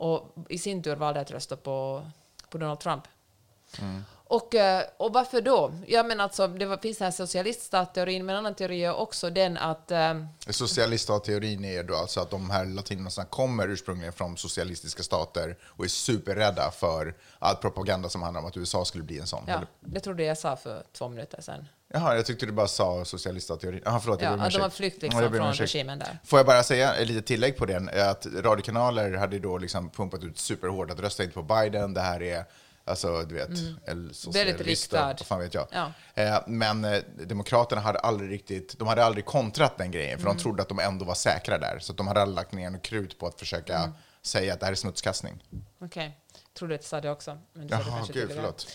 [0.03, 2.07] Och i sin tur valde att rösta på,
[2.51, 3.03] på Donald Trump.
[4.25, 5.73] Och, eh, och varför då?
[5.87, 9.31] Ja, men alltså, det var, finns den här socialiststatteorin, men en annan teori är också
[9.31, 9.91] den att...
[9.91, 15.85] eh, Socialiststatteorin är då alltså att de här latinosarna kommer ursprungligen från socialistiska stater och
[15.85, 19.45] är superrädda för all propaganda som handlar om att USA skulle bli en sån.
[19.47, 21.69] ja, det trodde jag sa för två minuter sedan.
[21.93, 23.83] Jaha, jag tyckte du bara sa socialiststatteorin.
[23.85, 24.21] Jaha, förlåt.
[24.23, 26.19] Ja, de har Ja, liksom från regimen där.
[26.25, 27.89] Får jag bara säga ett litet tillägg på den?
[27.89, 31.95] Att radiokanaler hade då liksom pumpat ut superhårt att rösta inte på Biden.
[31.95, 32.45] Det här är,
[32.85, 33.77] alltså du vet, Mm.
[33.87, 35.07] Väldigt socialister, riktad.
[35.07, 35.67] vad fan vet jag.
[35.73, 35.93] Ja.
[36.15, 40.37] Eh, Men eh, Demokraterna hade aldrig riktigt, de hade aldrig kontrat den grejen, för Mm.
[40.37, 41.79] de trodde att de ändå var säkra där.
[41.81, 43.91] Så de hade aldrig lagt ner något krut på att försöka Mm.
[44.23, 45.45] säga att det här är smutskastning.
[45.81, 46.19] Okej.
[46.59, 47.39] Trodde att jag sa det också.
[47.53, 48.67] Men du det Jaha, gud, förlåt.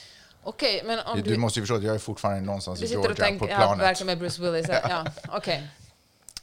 [0.48, 1.38] Okej, men om Du, du...
[1.38, 3.86] måste ju förstå att jag är fortfarande någonstans Du i Georgia tänker, på ja, planet.
[3.86, 4.68] verkligen med Bruce Willis.
[4.90, 5.68] Ja, okej.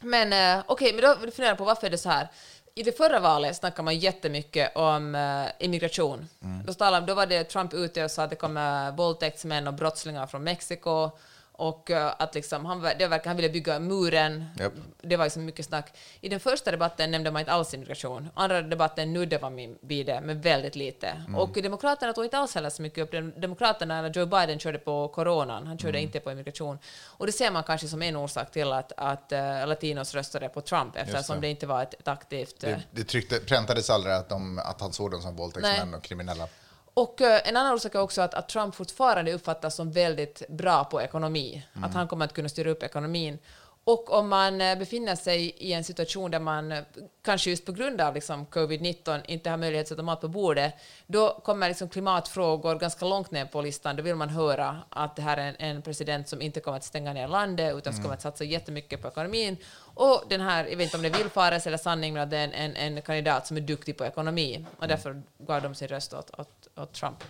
[0.00, 2.28] Men eh, okej, men då funderar jag på varför är det så här.
[2.74, 6.28] I det förra valet snackade man jättemycket om eh, immigration.
[6.42, 6.66] Mm.
[6.66, 10.26] Då, talade, då var det Trump ute och sa att det kommer våldtäktsmän och brottslingar
[10.26, 11.10] från Mexiko
[11.56, 14.44] och eh, att liksom, han, var- det verkar, han ville bygga muren.
[14.58, 14.72] Japp.
[15.02, 15.92] Det var liksom mycket snack.
[16.20, 18.28] I den första debatten nämnde man inte alls immigration.
[18.34, 21.06] Andra debatten nuddade man vid det, men väldigt lite.
[21.08, 21.34] Mm.
[21.34, 23.20] Och Demokraterna tog inte alls heller så mycket upp det.
[23.20, 26.02] Demokraterna, när Joe Biden körde på coronan, han körde Mm.
[26.02, 26.78] inte på immigration.
[27.04, 30.60] Och det ser man kanske som en orsak till att, att uh, latinos röstade på
[30.60, 31.40] Trump, eftersom det.
[31.40, 31.48] det.
[31.50, 32.64] inte var ett, ett aktivt...
[32.64, 36.02] eh, Det, det tryckte, präntades aldrig att, de, att han såg dem som våldtäktsmän och
[36.02, 36.48] kriminella.
[36.94, 40.84] Och eh, en annan orsak är också att, att Trump fortfarande uppfattas som väldigt bra
[40.84, 41.66] på ekonomi.
[41.72, 43.38] Att han kommer att kunna styra upp ekonomin.
[43.84, 46.84] Och om man eh, befinner sig i en situation där man, eh,
[47.22, 50.74] kanske just på grund av liksom covid-19, inte har möjlighet att sätta mat på bordet,
[51.06, 53.96] då kommer liksom klimatfrågor ganska långt ner på listan.
[53.96, 56.84] Då vill man höra att det här är en, en president som inte kommer att
[56.84, 59.56] stänga ner landet, utan som kommer att satsa jättemycket på ekonomin.
[59.94, 62.38] Och den här, jag vet inte om det är villfarelse eller sanning, men att det
[62.38, 64.66] är en, en, en kandidat som är duktig på ekonomi.
[64.78, 67.24] Och därför gav de sin röst åt, åt, åt Trump.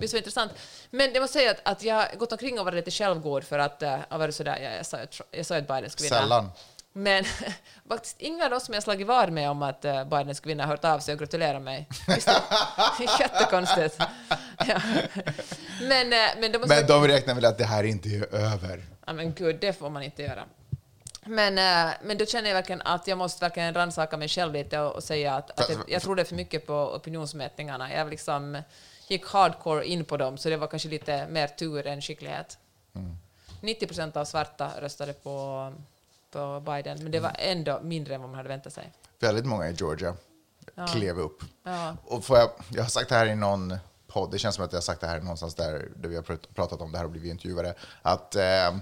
[0.00, 0.52] Visst var det intressant.
[0.90, 3.58] Men jag måste säga att, att jag har gått omkring och varit lite självgod för
[3.58, 5.90] att uh, jag sådär, jag, jag, sa, ju att Tr- jag sa ju att Biden
[5.90, 6.20] skulle vinna.
[6.20, 6.50] Sällan.
[6.92, 7.24] Men
[7.88, 10.64] faktiskt inga av de som jag slagit vad med om att uh, Biden skulle vinna
[10.64, 11.88] har hört av sig och gratulerat mig.
[12.08, 12.34] Visst är
[12.98, 13.98] det jättekonstigt.
[14.66, 14.80] Ja.
[15.80, 18.84] Men, eh, men, de Men de räknar väl att det här inte är över.
[19.06, 20.44] Ja men gud, det får man inte göra.
[21.24, 21.54] Men,
[22.02, 25.02] men då känner jag verkligen att jag måste verkligen rannsaka mig själv lite och, och
[25.02, 27.92] säga att, att jag, jag trodde för mycket på opinionsmätningarna.
[27.92, 28.62] Jag liksom
[29.10, 32.58] gick hardcore in på dem, så det var kanske lite mer tur än skicklighet.
[33.60, 35.72] 90 procent av svarta röstade på,
[36.30, 38.92] på Biden, men det var ändå mindre än vad man hade väntat sig.
[39.18, 40.14] Väldigt många i Georgia
[40.92, 41.42] klev upp.
[41.62, 41.96] Ja.
[42.04, 44.72] Och får jag, jag har sagt det här i någon podd, det känns som att
[44.72, 47.04] jag har sagt det här någonstans där, där vi har prat- pratat om det här
[47.04, 48.76] och blivit intervjuade, att eh,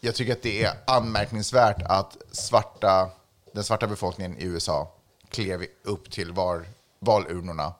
[0.00, 3.10] jag tycker att det är anmärkningsvärt att svarta,
[3.52, 4.92] den svarta befolkningen i USA
[5.28, 6.66] klev upp till var,
[6.98, 7.74] valurnorna.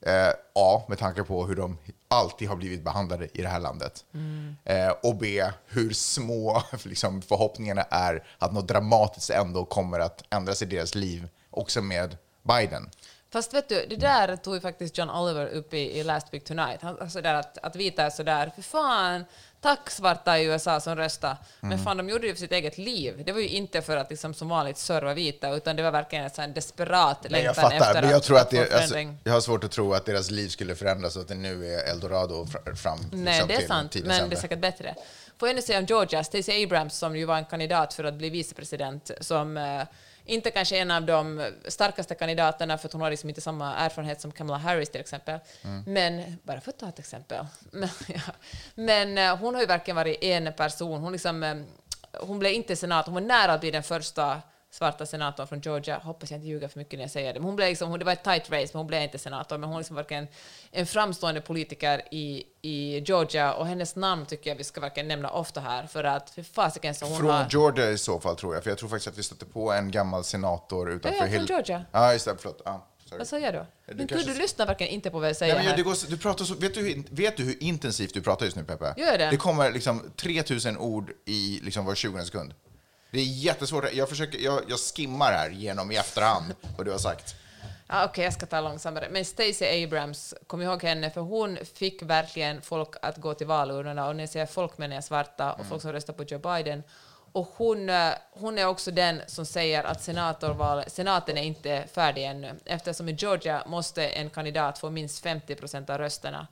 [0.00, 4.04] Eh, A, med tanke på hur de alltid har blivit behandlade i det här landet.
[4.64, 10.62] Eh, och B, hur små liksom, förhoppningarna är att något dramatiskt ändå kommer att ändras
[10.62, 12.90] i deras liv, också med Biden.
[13.30, 16.44] Fast vet du, det där tog ju faktiskt John Oliver upp i, i Last Week
[16.44, 16.82] Tonight.
[16.82, 19.24] Han, alltså där att, att vita är sådär, för fan,
[19.60, 21.36] tack svarta i USA som röstade.
[21.62, 21.68] Mm.
[21.76, 23.22] Men fan, de gjorde det för sitt eget liv.
[23.26, 26.24] Det var ju inte för att liksom, som vanligt serva vita, utan det var verkligen
[26.24, 28.98] en sån desperat Nej, jag längtan fattar, efter men jag, tror att få det, alltså,
[29.24, 31.90] jag har svårt att tro att deras liv skulle förändras och att det nu är
[31.90, 34.28] eldorado fr- fram Nej, liksom, det är till sant, men ände.
[34.28, 34.94] det är säkert bättre.
[35.38, 38.14] Får jag nu säga om Georgia, Stacey Abrams som ju var en kandidat för att
[38.14, 39.82] bli vicepresident, som eh,
[40.28, 44.20] inte kanske en av de starkaste kandidaterna för att hon har liksom inte samma erfarenhet
[44.20, 45.40] som Kamala Harris till exempel.
[45.64, 45.84] Mm.
[45.86, 47.46] Men, bara för att ta ett exempel.
[47.70, 48.20] Men, ja.
[48.74, 51.00] men eh, hon har ju verkligen varit en person.
[51.00, 51.56] Hon, liksom, eh,
[52.20, 54.42] hon blev inte senator, hon var nära att bli den första
[54.78, 55.98] svarta senatorn från Georgia.
[55.98, 57.40] Hoppas jag inte ljuger för mycket när jag säger det.
[57.40, 59.58] Men hon blev liksom, det var ett tight race, men hon blev inte senator.
[59.58, 60.28] Men hon är liksom verkligen
[60.70, 65.30] en framstående politiker i, i Georgia och hennes namn tycker jag vi ska verkligen nämna
[65.30, 67.46] ofta här för att för fasiken så hon Från har...
[67.50, 69.90] Georgia i så fall tror jag, för jag tror faktiskt att vi stötte på en
[69.90, 71.84] gammal senator utanför Ja, ja, från Hill- Georgia.
[71.92, 72.62] Ja, just det, förlåt.
[72.64, 73.18] Ja, sorry.
[73.18, 73.66] Vad säger jag då?
[73.86, 76.10] Du Men kanske- du lyssnar verkligen inte på vad jag säger Nej, men det går,
[76.10, 78.94] du pratar så, vet, du, vet du hur intensivt du pratar just nu, Peppe?
[78.96, 79.30] Gör det?
[79.30, 82.54] Det kommer liksom 3000 ord i liksom var 20 sekund.
[83.10, 83.92] Det är jättesvårt.
[83.92, 87.34] Jag, försöker, jag, jag skimmar här genom i efterhand vad du har sagt.
[87.86, 89.08] Ja, Okej, jag ska ta långsammare.
[89.10, 94.08] Men Stacey Abrams, kom ihåg henne, för hon fick verkligen folk att gå till valurnorna.
[94.08, 96.82] Och när jag säger folk menar jag svarta och folk som röstar på Joe Biden.
[97.32, 102.24] Och hon, eh, hon är också den som säger att senatorval, senaten är inte färdig
[102.24, 106.46] ännu, eftersom i Georgia måste en kandidat få minst 50 procent av rösterna.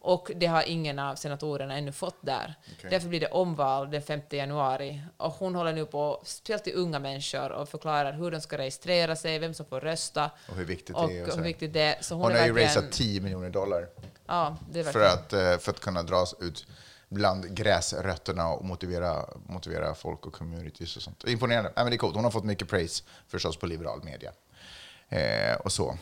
[0.00, 2.54] Och det har ingen av senatorerna ännu fått där.
[2.78, 2.90] Okej.
[2.90, 5.02] Därför blir det omval den 5 januari.
[5.16, 9.16] Och hon håller nu på, speciellt till unga människor, och förklarar hur de ska registrera
[9.16, 10.30] sig, vem som får rösta.
[10.48, 11.28] Och hur viktigt och det är.
[11.28, 12.02] Och hur viktigt det är.
[12.02, 13.88] Så hon, Hon har ju raisat 10 miljoner dollar
[14.26, 14.56] Ja,
[14.92, 16.66] för att, eh, för att kunna dras ut
[17.10, 21.24] bland gräsrötterna och motivera, motivera folk och communities och sånt.
[21.28, 21.72] Imponerande.
[21.76, 22.14] Nej, men det är coolt.
[22.14, 24.32] Hon har fått mycket praise förstås på liberal media.
[25.08, 25.96] Eh, och så.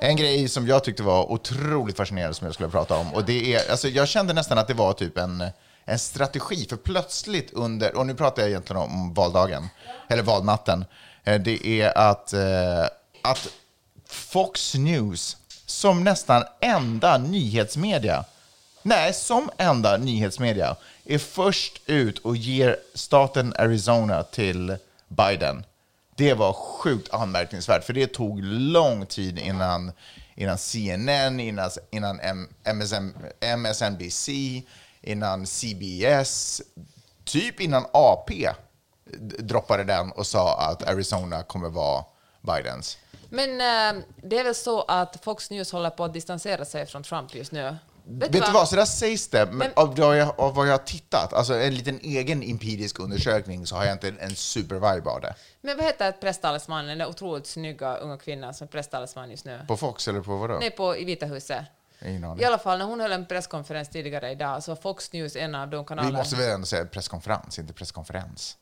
[0.00, 3.54] En grej som jag tyckte var otroligt fascinerande som jag skulle prata om, och det
[3.54, 5.44] är, alltså jag kände nästan att det var typ en,
[5.84, 9.68] en strategi, för plötsligt under, och nu pratar jag egentligen om valdagen,
[10.08, 10.84] eller valnatten,
[11.24, 12.84] eh, det är att, eh,
[13.22, 13.48] att
[14.14, 18.24] Fox News som nästan enda nyhetsmedia,
[18.82, 24.76] nej, som enda nyhetsmedia, är först ut och ger staten Arizona till
[25.08, 25.64] Biden.
[26.16, 29.92] Det var sjukt anmärkningsvärt, för det tog lång tid innan,
[30.34, 32.20] innan CNN, innan, innan
[32.64, 34.28] MSM, MSNBC,
[35.02, 36.62] innan CBS,
[37.24, 38.48] typ innan AP
[39.38, 42.04] droppade den och sa att Arizona kommer vara
[42.40, 42.98] Bidens.
[43.34, 47.02] Men eh, det är väl så att Fox News håller på att distansera sig från
[47.02, 47.76] Trump just nu.
[48.06, 50.72] Vet du vad, så där sägs det, men, Men- av, vad jag, av vad jag
[50.72, 55.10] har tittat, alltså en liten egen empirisk undersökning, så har jag inte en, en supervibe
[55.10, 55.34] av det.
[55.60, 59.60] Men vad heter presstalesmannen, den otroligt snygga unga kvinnan som är presstalesman just nu?
[59.68, 60.56] På Fox eller på vadå?
[60.60, 61.64] Nej, på, i Vita huset.
[62.38, 65.54] I alla fall, när hon höll en presskonferens tidigare idag så var Fox News en
[65.54, 66.18] av de Vi kanalerna...
[66.18, 68.56] måste väl ändå säga presskonferens, inte presskonferens.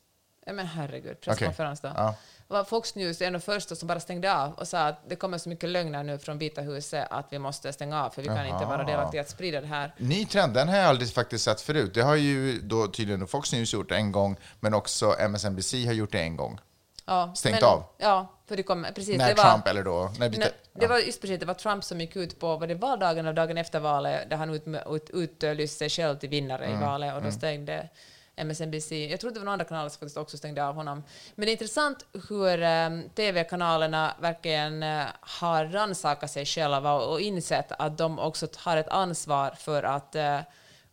[0.45, 1.91] Men herregud, presskonferens då.
[1.95, 2.15] Ja.
[2.47, 5.15] Var Fox News en av de första som bara stängde av och sa att det
[5.15, 8.27] kommer så mycket lögner nu från Vita huset att vi måste stänga av för vi
[8.27, 9.95] kan inte vara delaktiga att sprida det här.
[9.97, 11.93] Ny trend, den har jag aldrig faktiskt sett förut.
[11.93, 16.11] Det har ju då tydligen Fox News gjort en gång, men också MSNBC har gjort
[16.11, 16.59] det en gång.
[17.05, 17.83] Ja, Stängt men- av?
[17.97, 19.17] Ja, för det kommer, precis.
[19.17, 20.11] När det var, Trump eller då...
[20.19, 22.67] När vi, Nej, det var just precis, det var Trump som gick ut på, var
[22.67, 26.65] det valdagen eller dagen efter valet, där han ut, ut, utlyste sig själv till vinnare
[26.65, 27.89] Mm, i valet och då stängde
[28.35, 28.91] MSNBC.
[28.91, 31.03] Jag tror det var några andra kanaler som faktiskt också stängde av honom.
[31.35, 37.21] Men det är intressant hur um, tv-kanalerna verkligen eh, har rannsakat sig själva och, och
[37.21, 40.39] insett att de också har ett ansvar för att, eh,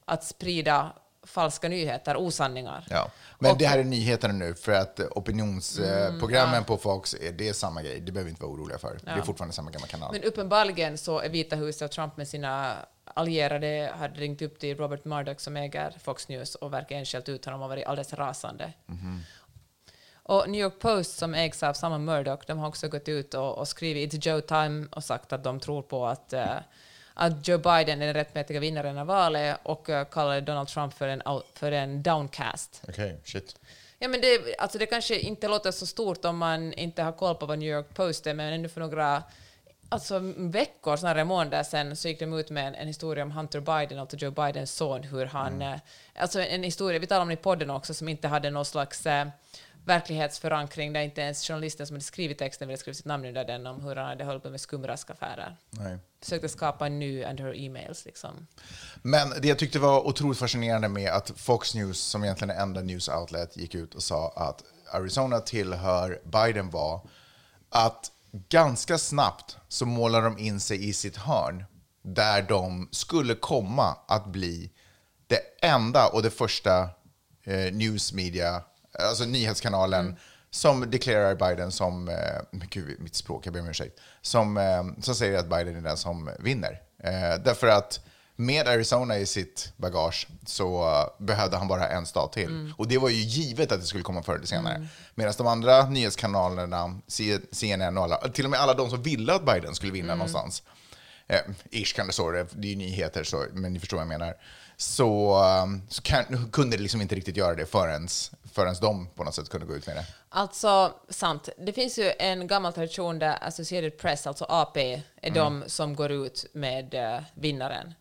[0.05, 2.87] att sprida falska nyheter, osanningar.
[2.90, 3.11] Ja.
[3.38, 7.53] Men Och- det här är nyheterna nu, för att opinionsprogrammen på Fox, är, det är
[7.53, 8.00] samma grej.
[8.00, 8.98] Det behöver vi inte vara oroliga för.
[9.05, 10.12] Det är fortfarande samma gamla kanal.
[10.12, 12.76] Men uppenbarligen så är Vita huset och Trump med sina
[13.14, 17.44] allierade hade ringt upp till Robert Murdoch som äger Fox News och verkligen skällt ut
[17.44, 18.73] honom och varit alldeles rasande.
[20.31, 23.59] Och New York Post som ägs av samma Murdoch, de har också gått ut och,
[23.59, 26.57] och skrivit It's Joe Time och sagt att de tror på att, eh,
[27.14, 31.09] att Joe Biden är den rättmätiga vinnaren av valet och uh, kallade Donald Trump för
[31.09, 31.23] en,
[31.55, 32.83] för en downcast.
[32.88, 33.57] Okej, shit.
[33.99, 37.35] Ja, men det, alltså det kanske inte låter så stort om man inte har koll
[37.35, 39.23] på vad New York Post är, men ännu för några
[39.90, 43.61] alltså, veckor, snarare månader sedan, så gick de ut med en, en historia om Hunter
[43.61, 45.62] Biden, alltså Joe Bidens son, hur han...
[45.62, 45.79] Eh,
[46.14, 49.07] alltså en historia, vi talade om det i podden också, som inte hade någon slags
[49.07, 49.26] eh,
[49.85, 53.66] verklighetsförankring, där inte ens journalisten som hade skrivit texten ville skriva sitt namn under den,
[53.66, 55.57] om hur han hade hållit på med skumraskaffärer.
[55.70, 55.98] Nej.
[56.22, 58.46] Försökte skapa en ny under emails, liksom.
[59.03, 62.81] Men det jag tyckte var otroligt fascinerande med att Fox News, som egentligen är enda
[62.81, 67.00] news outlet, gick ut och sa att Arizona tillhör Biden var
[67.68, 71.64] att ganska snabbt så målar de in sig i sitt hörn
[72.02, 74.70] där de skulle komma att bli
[75.26, 76.80] det enda och det första
[77.44, 78.62] eh, newsmedia,
[78.98, 80.16] alltså nyhetskanalen
[80.50, 85.14] som deklarerar Biden som, eh, gud mitt språk, jag ber om ursäkt, som, eh, som
[85.14, 86.80] säger att Biden är den som vinner.
[87.02, 88.00] Eh, därför att
[88.40, 92.72] med Arizona i sitt bagage så eh, behövde han bara en stat till.
[92.76, 94.87] Och det var ju givet att det skulle komma förr eller senare.
[95.14, 97.00] Medan de andra nyhetskanalerna,
[97.53, 100.62] CNN och alla, till och med alla de som ville att Biden skulle vinna någonstans,
[101.26, 104.09] eh, ish kan det stå det, är ju nyheter, så, men ni förstår vad jag
[104.09, 104.35] menar.
[104.76, 108.09] Så, um, så kan, kunde det liksom inte riktigt göra det förrän,
[108.53, 110.05] förrän de på något sätt kunde gå ut med det.
[110.29, 111.48] Alltså, sant.
[111.59, 116.11] Det finns ju en gammal tradition där Associated Press, alltså AP, är de som går
[116.11, 117.94] ut med eh, vinnaren.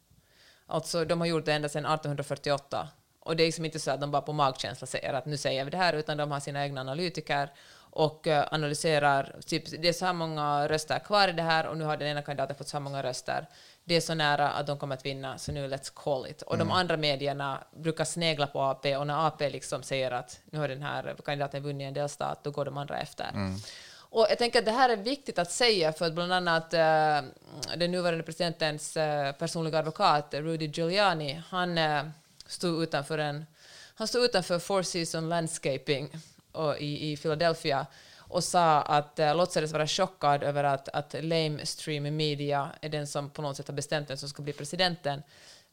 [0.70, 2.88] Alltså, de har gjort det ända sedan 1848.
[3.20, 5.66] Och det är liksom inte så att de bara på magkänsla säger att nu säger
[5.66, 7.50] vi det här, utan de har sina egna analytiker
[7.92, 11.78] och eh, analyserar, typ, det är så här många röster kvar i det här och
[11.78, 13.48] nu har den ena kandidaten fått så här många röster.
[13.84, 16.42] Det är så nära att de kommer att vinna, så nu let's call it.
[16.42, 20.60] Och de andra medierna brukar snegla på AP och när AP liksom säger att nu
[20.60, 23.32] har den här kandidaten vunnit en delstat, då går de andra efter.
[24.10, 27.30] Och jag tänker att det här är viktigt att säga för att bland annat uh,
[27.78, 32.10] den nuvarande presidentens uh, personliga advokat Rudy Giuliani, han uh,
[32.48, 33.46] stod utanför en
[34.00, 36.10] han stod utanför Four Seasons Landscaping
[36.52, 42.16] och, i, i Philadelphia och sa att äh, låtsades vara chockad över att, att lamestream
[42.16, 45.24] media är den som på något sätt har bestämt vem som ska bli presidenten.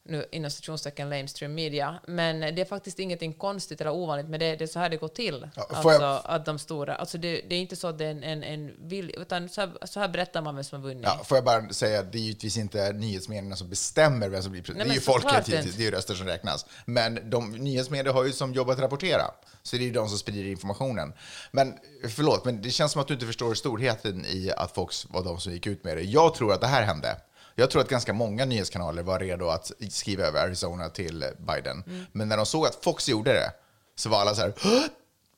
[0.09, 1.99] Nu inom citationstecken lamestream media.
[2.07, 4.55] Men det är faktiskt ingenting konstigt eller ovanligt med det.
[4.55, 5.49] Det är så här det går till.
[5.55, 8.11] Ja, alltså, jag- att de stora, alltså det, det är inte så att det är
[8.11, 11.03] en, en, en vill, utan så här, så här berättar man vem som har vunnit.
[11.05, 14.51] Ja, får jag bara säga att det är givetvis inte nyhetsmedierna som bestämmer vem som
[14.51, 14.89] blir president.
[14.89, 15.75] Det är ju men folket, givetvis.
[15.75, 16.65] det är ju röster som räknas.
[16.85, 19.23] Men de nyhetsmedier har ju som jobb att rapportera.
[19.63, 21.13] Så det är ju de som sprider informationen.
[21.51, 21.73] Men
[22.09, 25.39] förlåt, men det känns som att du inte förstår storheten i att Fox var de
[25.39, 26.03] som gick ut med det.
[26.03, 27.17] Jag tror att det här hände.
[27.59, 31.83] Jag tror att ganska många nyhetskanaler var redo att skriva över Arizona till Biden.
[31.87, 32.05] Mm.
[32.11, 33.51] Men när de såg att Fox gjorde det
[33.95, 34.87] så var alla så här, "Hå?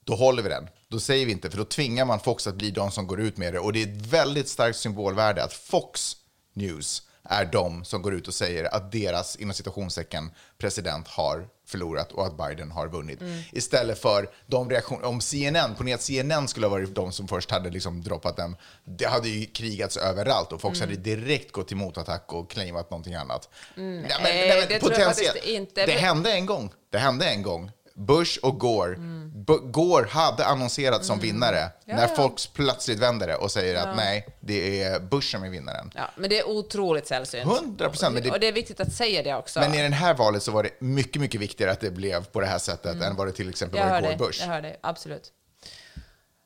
[0.04, 0.68] då håller vi den.
[0.88, 3.38] Då säger vi inte, för då tvingar man Fox att bli de som går ut
[3.38, 3.60] med det.
[3.60, 6.16] Och det är ett väldigt starkt symbolvärde att Fox
[6.54, 12.12] News är de som går ut och säger att deras, inom citationstecken, president har förlorat
[12.12, 13.22] och att Biden har vunnit.
[13.22, 13.42] Mm.
[13.52, 17.52] Istället för de reaktioner, om CNN, på att CNN skulle ha varit de som först
[17.52, 20.90] hade liksom droppat dem, det hade ju krigats överallt och folk Mm.
[20.90, 23.50] hade direkt gått till motattack och claimat någonting annat.
[23.76, 25.86] Nej, nej, det tror jag potentiellt- faktiskt inte.
[25.86, 26.72] Det Men- hände en gång.
[26.92, 27.72] Det hände en gång.
[28.00, 28.94] Bush och Gore.
[28.96, 29.46] Mm.
[29.72, 32.16] Gore hade annonserat som vinnare när ja.
[32.16, 35.92] folk plötsligt vänder det och säger att nej, det är Bush som är vinnaren.
[35.96, 37.46] Ja, men det är otroligt sällsynt.
[37.46, 39.60] 100%, men det- Och det är viktigt att säga det också.
[39.60, 42.40] Men i det här valet så var det mycket, mycket viktigare att det blev på
[42.40, 43.94] det här sättet än vad det till exempel Mm.
[43.94, 44.42] jag var i Gore det, Bush.
[44.42, 45.32] jag hör det, absolut.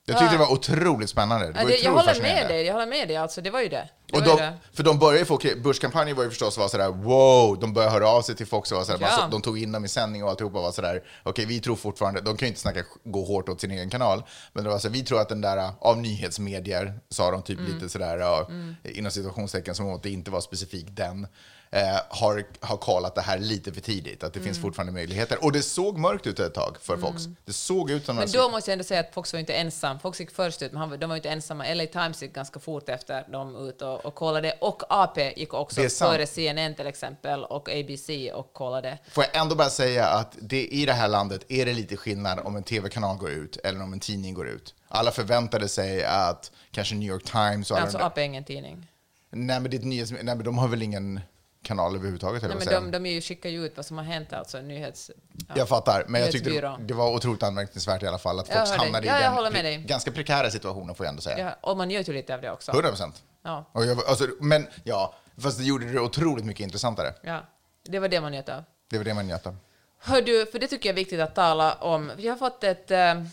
[0.06, 1.48] Jag tyckte det var otroligt spännande.
[1.48, 3.18] Det var det, jag håller med dig, jag håller med dig.
[3.18, 3.90] Alltså, det var ju det.
[4.08, 4.54] det, Och var ju de, det.
[4.74, 8.22] för de började få, Bush-kampanjen var ju förstås var sådär wow, de började höra av
[8.22, 9.10] sig till folk som var sådär, Ja.
[9.10, 12.22] så, de tog in dem i sändning och alltihopa var sådär, okej vi tror fortfarande,
[12.22, 14.24] de kan ju inte snacka, gå hårt åt sin egen kanal,
[14.54, 17.74] men det var så vi tror att den där, av nyhetsmedier, sa de typ Mm.
[17.74, 18.50] lite sådär, ja,
[18.84, 21.28] inom situationstecken som att det inte var specifikt den,
[21.76, 24.46] eh, har, har kallat det här lite för tidigt, att det Mm.
[24.46, 25.44] finns fortfarande möjligheter.
[25.44, 27.24] Och det såg mörkt ut ett tag för Fox.
[27.46, 29.54] Det såg ut som Men en- då måste jag ändå säga att Fox var inte
[29.54, 30.00] ensam.
[30.00, 31.66] Fox gick först ut, men han, de var inte ensamma.
[31.74, 34.52] LA Times gick ganska fort efter dem ut och, och kollade.
[34.62, 38.98] Och AP gick också före CNN till exempel och ABC och kollade.
[39.12, 42.40] Får jag ändå bara säga att det, i det här landet är det lite skillnad
[42.40, 44.76] om en tv-kanal går ut eller om en tidning går ut.
[44.88, 48.88] Alla förväntade sig att kanske New York Times och alla Alltså AP är ingen tidning.
[49.36, 50.12] Nej, men det är ett nyhets...
[50.12, 51.20] Nej, men de har väl ingen
[51.64, 54.34] kanal överhuvudtaget, Nej, men de, de är ju skickar ju ut vad som har hänt,
[54.34, 55.12] alltså nyhets...
[55.48, 55.54] Ja.
[55.58, 58.80] Jag fattar, men jag tyckte det, var otroligt anmärkningsvärt i alla fall att Jag folk
[58.80, 61.40] hamnade Ja, i jag den pre- ganska prekära situationen, får jag ändå säga.
[61.40, 62.72] Ja, och man gör ju lite av det också.
[62.72, 63.24] 100 procent.
[63.44, 63.66] Ja.
[63.74, 67.14] Jag, alltså, men ja, fast det gjorde det otroligt mycket intressantare.
[67.22, 67.42] Ja,
[67.84, 68.64] det var det man njöt av.
[68.90, 69.58] Det var det man njöt av.
[70.00, 72.12] Hör du, för det tycker jag är viktigt att tala om.
[72.18, 72.92] Vi har fått ett...
[72.92, 73.24] eh, ja,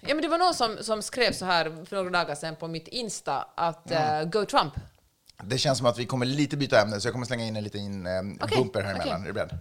[0.00, 2.88] men det var någon som, som skrev så här för några dagar sedan på mitt
[2.88, 4.72] Insta att eh, Go Trump.
[5.46, 7.64] Det känns som att vi kommer lite byta ämne, så jag kommer slänga in en
[7.64, 9.20] liten eh, Okej, bumper här emellan.
[9.20, 9.22] okej.
[9.22, 9.58] Är du beredd?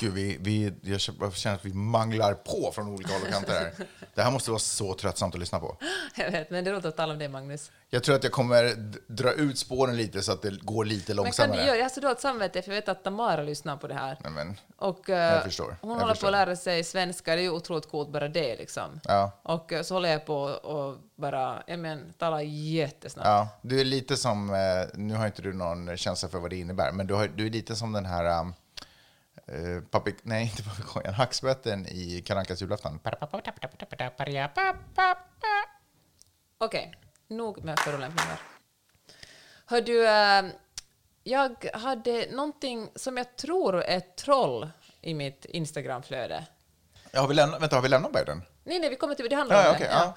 [0.00, 1.00] Gud, vi, vi, jag
[1.34, 3.72] känner att vi manglar på från olika håll och kanter här.
[4.14, 5.76] Det här måste vara så tröttsamt att lyssna på.
[6.16, 7.70] Jag vet, men det är roligt att tala om det, Magnus.
[7.90, 8.74] Jag tror att jag kommer
[9.06, 11.60] dra ut spåren lite så att det går lite Men kan långsammare.
[11.60, 13.94] du göra, jag har så dåligt samvete, för jag vet att Tamara lyssnar på det
[13.94, 14.18] här.
[14.22, 16.26] Nej, men, Och eh, Jag förstår, hon jag håller förstår.
[16.28, 19.00] på att lära sig svenska, det är ju otroligt coolt bara det liksom.
[19.04, 23.26] ja, Och eh, så håller jag på och bara, jag men, tala jättesnabbt.
[23.28, 24.58] ja, du är lite som, eh,
[24.94, 27.50] nu har inte du någon känsla för vad det innebär, men du, har, du är
[27.50, 28.46] lite som den här,
[29.50, 33.00] eh, papik, nej inte papegojan, hackspetten i Kalle Ankas julafton.
[36.58, 36.94] Okej,
[37.28, 38.40] nog med förolämpningar.
[39.66, 40.44] Hör du, eh,
[41.24, 44.70] jag hade någonting som jag tror är troll
[45.00, 46.46] i mitt Instagramflöde.
[47.12, 48.42] Ja, har vi lämnat, vänta, har vi lämnat Biden?
[48.64, 49.84] Nej, nej, vi kommer till det handlar Ja, om ja, det.
[49.84, 50.16] okej, ja.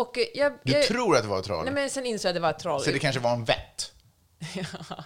[0.00, 1.64] Och eh, jag, Du jag, tror att det var ett troll?
[1.64, 2.80] Nej, men sen insåg jag att det var ett troll.
[2.82, 3.91] Så det kanske var en vett?
[4.54, 4.96] Ja.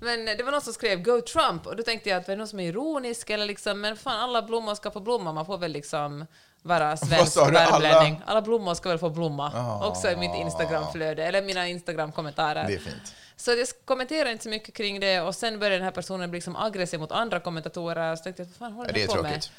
[0.00, 2.36] Men det var någon som skrev Go Trump och då tänkte jag att det var
[2.36, 5.58] någon som är ironisk eller liksom, men fan alla blommor ska få blomma, man får
[5.58, 6.26] väl liksom
[6.62, 7.40] vara svensk du?
[7.40, 7.50] Alla-
[7.80, 8.20] värmlänning.
[8.26, 9.52] Alla blommor ska väl få blomma.
[9.54, 9.86] Ah.
[9.88, 12.64] Också i mitt Instagramflöde, eller mina Instagram-kommentarer.
[12.66, 13.14] Det är fint.
[13.36, 16.36] Så jag kommenterade inte så mycket kring det och sen började den här personen bli
[16.36, 18.16] liksom aggressiv mot andra kommentatorer.
[18.16, 19.32] Så tänkte jag, vad fan håller Ja, det är på med?
[19.32, 19.52] tråkigt.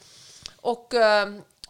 [0.61, 1.27] Och, eh,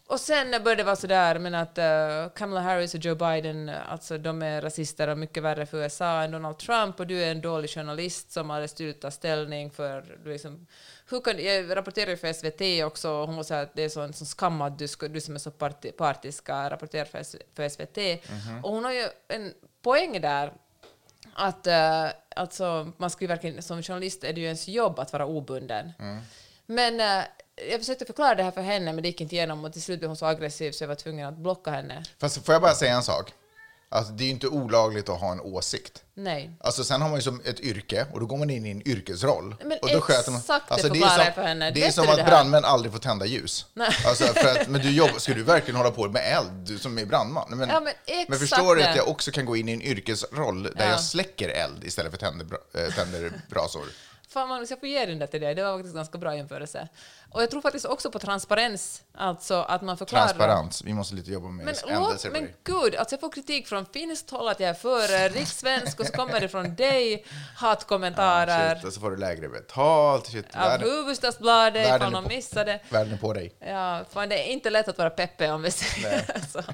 [0.10, 3.92] och sen började det vara sådär, men att eh, Kamala Harris och Joe Biden, eh,
[3.92, 7.32] alltså de är rasister och mycket värre för USA än Donald Trump och du är
[7.32, 10.68] en dålig journalist som har styrt ta ställning för du liksom,
[11.10, 14.02] hur kan, jag rapporterar ju för SVT också, och hon säga att det är så
[14.02, 17.24] en sån skam att du, ska, du som är så parti, partisk ska rapportera för,
[17.56, 17.98] för SVT.
[18.32, 18.64] Mhm.
[18.64, 20.54] Och hon har ju en poäng där,
[21.34, 25.14] att uh, alltså, man ska ju verkligen, som journalist är det ju ens jobb att
[25.14, 25.92] vara obunden.
[26.00, 26.20] Mm.
[26.66, 27.26] Men eh,
[27.72, 30.00] jag försökte förklara det här för henne, men det gick inte igenom och till slut
[30.00, 32.04] blev hon så aggressiv så jag var tvungen att blocka henne.
[32.20, 33.34] Fast får jag bara säga en sak?
[33.92, 36.04] Alltså, det är ju inte olagligt att ha en åsikt.
[36.14, 36.52] Nej.
[36.60, 38.88] Alltså, sen har man ju som ett yrke och då går man in i en
[38.88, 39.56] yrkesroll.
[39.64, 41.72] Men och då sköter man, exakt det alltså, är förklarar jag för henne.
[41.72, 42.30] Det är Vet som du att det här?
[42.32, 43.66] brandmän aldrig får tända ljus.
[43.74, 43.90] Nej.
[44.06, 46.98] Alltså, för att, men du jobbar, ska du verkligen hålla på med eld, du som
[46.98, 47.46] är brandman?
[47.50, 48.98] Men, Ja, men exakt förstår du att det.
[48.98, 50.86] jag också kan gå in i en yrkesroll där Ja.
[50.86, 53.84] jag släcker eld istället för tänder, bra- äh, tänder brasor?
[54.34, 55.56] Fan Magnus, jag får ge den där till dig.
[55.56, 56.88] Det var faktiskt ganska bra jämförelse.
[57.32, 60.26] Och jag tror faktiskt också på transparens, alltså att man förklarar...
[60.26, 63.86] Transparens, vi måste lite jobba med Men, låt, men gud, alltså jag får kritik från
[63.86, 67.26] finskt håll att jag är för rikssvensk och så kommer det från dig,
[67.56, 68.76] hatkommentarer.
[68.76, 70.28] Shit, och så får du lägre betalt.
[70.28, 72.80] Shit, av världen, Hufvudstadsbladet ifall på- missade.
[72.90, 73.54] världen är på dig.
[73.60, 76.62] Ja, fan det är inte lätt att vara peppe om vi säger så.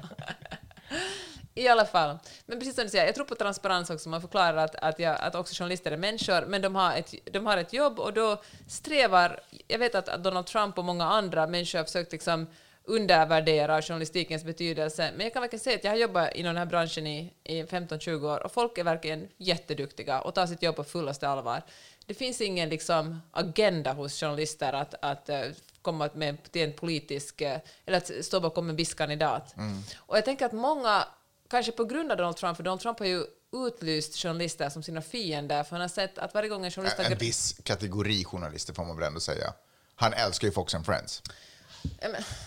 [1.56, 2.18] I alla fall.
[2.46, 4.08] Men precis som du säger, jag tror på transparens också.
[4.08, 7.46] Man förklarar att, att, jag, att också journalister är människor, men de har, ett, de
[7.46, 9.40] har ett jobb och då strävar...
[9.68, 12.46] Jag vet att, Donald Trump och många andra människor har försökt liksom
[12.84, 15.10] undervärderar journalistikens betydelse.
[15.16, 17.62] Men jag kan verkligen säga att jag har jobbat inom den här branschen i, i
[17.62, 21.62] 15-20 år och folk är verkligen jätteduktiga och tar sitt jobb på fullaste allvar.
[22.06, 25.36] Det finns ingen liksom, agenda hos journalister att, att uh,
[25.82, 29.54] komma med till en politisk, uh, eller att stå bakom en viss kandidat.
[29.98, 31.04] Och jag tänker att många,
[31.48, 35.02] kanske på grund av Donald Trump, för Donald Trump har ju utlyst journalister som sina
[35.02, 36.98] fiender, för han har sett att varje gång en journalist...
[36.98, 39.54] En viss kategori journalister får man väl ändå säga.
[39.94, 41.22] Han älskar ju Fox and Friends.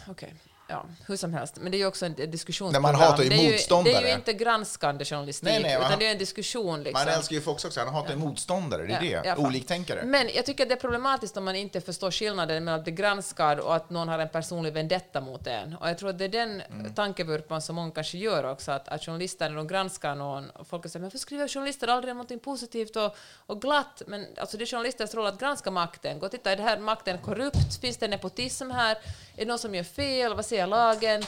[0.07, 0.35] Okej,
[0.69, 1.55] ja, hur som helst.
[1.61, 2.81] Men det är ju också en Nej, diskussion.
[2.81, 3.83] man hatar ju det är ju.
[3.83, 6.83] Det är ju inte granskande journalistik, Nej, nej, man- utan det är en diskussion.
[6.83, 7.05] Liksom.
[7.05, 9.35] Man älskar ju Fox också, han hatar ju motståndare, det är Ja, det.
[9.35, 9.45] fall.
[9.45, 10.03] Oliktänkare.
[10.05, 12.93] Men jag tycker att det är problematiskt om man inte förstår skillnaden mellan att bli
[12.93, 15.75] granskad och att någon har en personlig vendetta mot en.
[15.75, 16.93] Och jag tror att det är den Mm.
[16.93, 20.83] tankevurpan som många kanske gör också, att, att journalister när de granskar någon, och folk
[20.83, 23.15] säger men varför skriver journalister aldrig någonting positivt och,
[23.45, 24.01] och glatt?
[24.07, 26.19] Men alltså det är journalisters roll att granska makten.
[26.19, 27.81] Gå och titta, är det här makten korrupt?
[27.81, 28.97] Finns det nepotism här?
[29.39, 30.33] Är det någon som gör fel?
[30.35, 31.23] Vad säger lagen?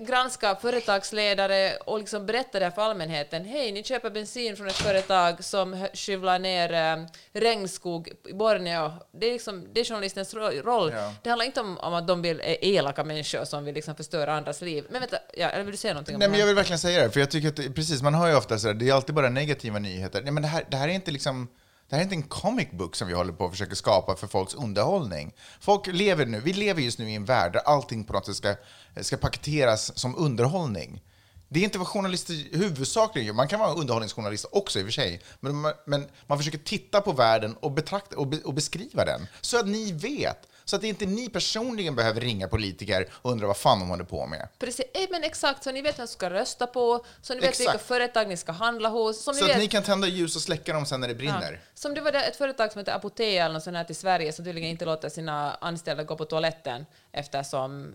[0.00, 3.44] granska företagsledare och liksom berätta det för allmänheten.
[3.44, 8.92] Hej, ni köper bensin från ett företag som skyvlar ner eh, regnskog i Borneo.
[9.12, 10.92] Det är, liksom, det är journalistens ro- roll.
[10.94, 11.14] Ja.
[11.22, 14.34] Det handlar inte om, om att de vill, är elaka människor som vill liksom förstöra
[14.34, 14.84] andras liv.
[14.90, 17.10] Men vänta, ja, eller vill du säga någonting Nej, men jag vill verkligen säga det,
[17.10, 19.28] för jag tycker att precis, man hör ju ofta så här, det är alltid bara
[19.28, 20.22] negativa nyheter.
[20.22, 21.48] Nej, men det här, det här är inte liksom
[21.92, 24.26] det här är inte en comic book som vi håller på att försöka skapa för
[24.26, 25.32] folks underhållning.
[25.60, 28.36] Folk lever nu, vi lever just nu i en värld där allting på något sätt
[28.36, 28.54] ska,
[29.00, 31.02] ska paketeras som underhållning.
[31.48, 33.34] Det är inte vad journalister huvudsakligen gör.
[33.34, 35.22] Man kan vara underhållningsjournalist också i och för sig.
[35.40, 39.26] Men man, men man försöker titta på världen och, betrakta, och, be, och beskriva den.
[39.40, 40.48] Så att ni vet.
[40.64, 44.26] Så att inte ni personligen behöver ringa politiker och undra vad fan de håller på
[44.26, 44.48] med.
[44.58, 47.60] Precis, eh, men exakt, så ni vet vem som ska rösta på, så ni vet
[47.60, 47.88] vilka Exakt.
[47.88, 49.22] företag ni ska handla hos.
[49.24, 51.14] Som Så ni att vet, ni kan tända ljus och släcka dem sen när det
[51.14, 51.52] brinner.
[51.52, 51.58] Ja.
[51.74, 54.44] Som det var ett företag som heter Apotea eller något sånt här till Sverige som
[54.44, 57.94] tydligen inte låter sina anställda gå på toaletten eftersom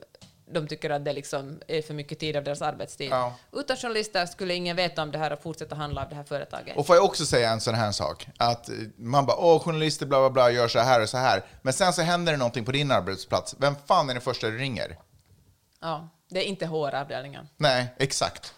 [0.51, 3.11] de tycker att det liksom är för mycket tid av deras arbetstid.
[3.11, 3.35] Ja.
[3.51, 6.77] Utan journalister skulle ingen veta om det här och fortsätta handla av det här företaget.
[6.77, 10.19] Och får jag också säga en sån här sak, att man bara åh, journalister bla
[10.19, 12.71] bla bla gör så här och så här, men sen så händer det någonting på
[12.71, 14.97] din arbetsplats, vem fan är den första du ringer?
[15.81, 17.47] Ja, det är inte HR-avdelningen.
[17.57, 18.53] Nej, exakt.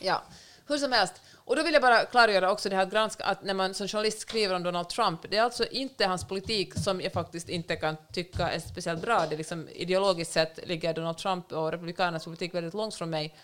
[0.00, 0.22] Ja,
[0.66, 1.14] hur som helst.
[1.50, 3.88] Och då vill jag bara klargöra också det här att granska att när man som
[3.88, 7.76] journalist skriver om Donald Trump, det är alltså inte hans politik som jag faktiskt inte
[7.76, 9.26] kan tycka är speciellt bra.
[9.26, 13.36] Det är liksom, ideologiskt sett ligger Donald Trump och republikanernas politik väldigt långt från mig.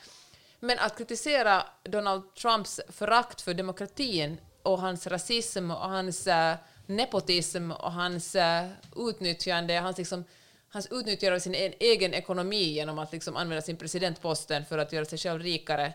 [0.61, 6.55] Men att kritisera Donald Trumps förakt för demokratin och hans rasism och hans eh,
[6.87, 10.25] nepotism och hans eh, utnyttjande, hans, liksom,
[10.69, 14.93] hans utnyttjande av sin e- egen ekonomi genom att liksom använda sin presidentposten för att
[14.93, 15.93] göra sig själv rikare.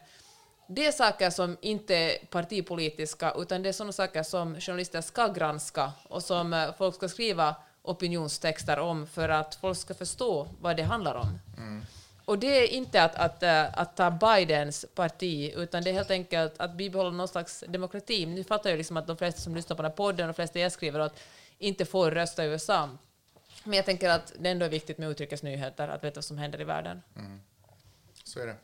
[0.74, 5.28] Det är saker som inte är partipolitiska, utan det är sådana saker som journalister ska
[5.28, 10.78] granska och som eh, folk ska skriva opinionstexter om för att folk ska förstå vad
[10.78, 11.40] det handlar om.
[12.26, 16.12] Och det är inte att, att, eh, att ta Bidens parti, utan det är helt
[16.12, 18.26] enkelt att bibehålla någon slags demokrati.
[18.26, 20.60] Nu fattar jag liksom att de flesta som lyssnar på den här podden, de flesta
[20.60, 21.20] jag skriver åt,
[21.58, 22.90] inte får rösta i USA.
[23.64, 26.62] Men jag tänker att det ändå är viktigt med utrikesnyheter, att veta vad som händer
[26.62, 27.02] i världen.
[28.24, 28.56] Så är det.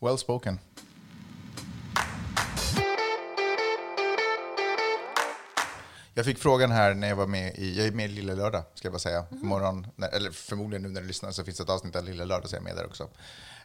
[0.00, 0.58] Well spoken.
[6.14, 8.62] Jag fick frågan här när jag var med i, jag är med i Lilla Lördag,
[8.74, 9.24] ska jag bara säga.
[9.30, 12.24] Morgon, när- eller förmodligen nu när du lyssnar så finns det ett avsnitt av Lilla
[12.24, 13.08] Lördag så jag är med där också.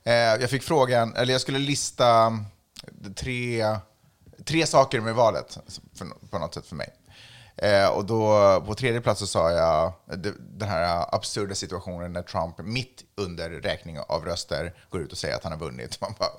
[0.04, 2.40] Eh, jag fick frågan, eller jag skulle lista
[3.16, 3.66] tre,
[4.46, 5.58] tre saker med valet
[5.96, 6.90] för, på något sätt för mig.
[7.58, 12.22] Eh, och då på tredje plats så sa jag det- den här absurda situationen när
[12.22, 16.02] Trump mitt under räkning av röster går ut och säger att han har vunnit.
[16.02, 16.30] Man bara,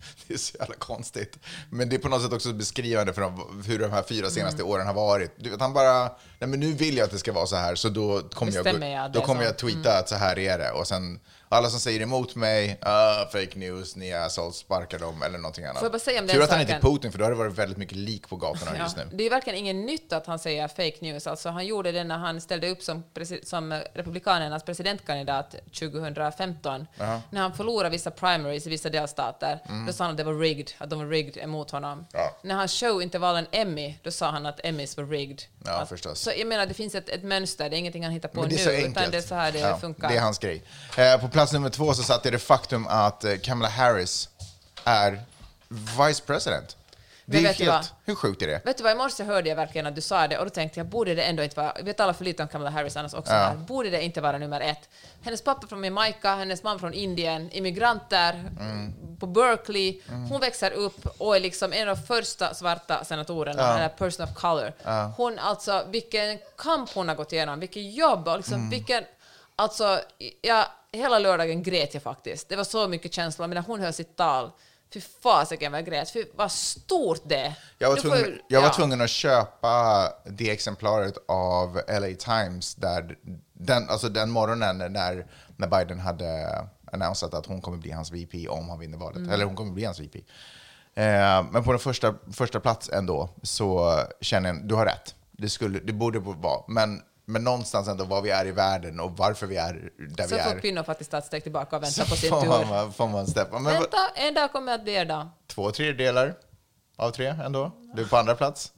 [0.26, 1.38] det är så jävla konstigt.
[1.70, 4.62] Men det är på något sätt också beskrivande för de, hur de här fyra senaste
[4.62, 5.34] åren har varit.
[5.36, 6.02] Du vet, han bara,
[6.38, 8.64] nej men nu vill jag att det ska vara så här, så då kommer jag,
[8.64, 9.46] Bestämmer då kommer så.
[9.46, 10.70] jag tweeta att så här är det.
[10.70, 11.20] Och sen
[11.56, 15.64] alla som säger emot mig, ah, fake news, ni är assholes, sparkar dem eller någonting
[15.64, 15.76] annat.
[15.78, 16.80] Får jag bara säga om Tur att han inte är?
[16.80, 19.08] Putin, för då har det varit väldigt mycket lik på gatorna Ja, just nu.
[19.12, 21.26] det är verkligen ingen nytt att han säger fake news.
[21.26, 23.02] Alltså, han gjorde det när han ställde upp som,
[23.42, 26.86] som Republikanernas presidentkandidat 2015.
[27.30, 30.70] När han förlorade vissa primaries i vissa delstater, då sa han att det var rigged,
[30.78, 31.92] att de var rigged emot honom.
[31.92, 32.04] Mm.
[32.12, 32.36] Ja.
[32.42, 35.42] När han show inte valde en Emmy, då sa han att Emmys var rigged.
[35.64, 36.20] Ja, att, förstås.
[36.20, 38.48] Så jag menar, det finns ett, ett mönster, det är ingenting han hittar på Men
[38.48, 38.96] det är nu, så enkelt.
[38.96, 40.08] utan det är så här det Ja, funkar.
[40.08, 40.62] Det är hans grej.
[40.98, 44.28] Eh, på plats nummer två så satt det det faktum att eh, Kamala Harris
[44.84, 45.22] är
[46.08, 46.76] vice president.
[47.24, 47.60] Det är helt...
[47.68, 47.86] vad?
[48.04, 48.60] Hur sjukt är det?
[48.64, 50.80] Vet du vad, i morse hörde jag verkligen att du sa det och då tänkte
[50.80, 53.32] jag, borde det ändå inte vara, vi alla för lite om Kamala Harris annars också
[53.32, 53.38] Ja.
[53.38, 54.88] här, borde det inte vara nummer ett?
[55.22, 58.92] Hennes pappa från Jamaica, hennes mamma från Indien, immigranter Mm.
[59.20, 63.88] på Berkeley, hon växer upp och är liksom en av de första svarta senatorerna, eller
[63.88, 64.72] person of color.
[65.16, 68.70] Hon alltså, vilken kamp hon har gått igenom, vilket jobb och liksom Mm.
[68.70, 69.04] vilken,
[69.60, 70.00] alltså,
[70.42, 72.48] jag hela lördagen grät jag faktiskt.
[72.48, 73.46] Det var så mycket känslor.
[73.46, 74.50] Men när hon höll sitt tal,
[74.92, 76.10] fy fasiken vad jag grät.
[76.10, 77.56] Fy vad stort det.
[77.78, 78.72] Jag var, får tvungen, ju- jag var ja.
[78.74, 83.18] tvungen att köpa det exemplaret av LA Times där
[83.52, 86.48] den, alltså den morgonen när, när Biden hade
[86.92, 89.16] annonsat att hon kommer bli hans VP om han vinner valet.
[89.16, 89.30] Mm.
[89.30, 90.18] Eller hon kommer bli hans VP.
[90.94, 95.14] Eh, men på den första, första plats ändå så känner jag, du har rätt.
[95.32, 99.16] Det, skulle, det borde vara, men, men någonstans ändå var vi är i världen och
[99.16, 100.60] varför vi är där Så vi får är.
[100.60, 102.66] kvinnor faktiskt ta ett steg tillbaka och vänta Så på sin får tur.
[102.66, 103.58] man, får man steppa.
[103.58, 105.28] Men Vänta, en dag kommer att bli er dag.
[105.46, 106.34] två tredjedelar
[106.96, 107.72] av tre ändå.
[107.94, 108.72] Du är på andra plats.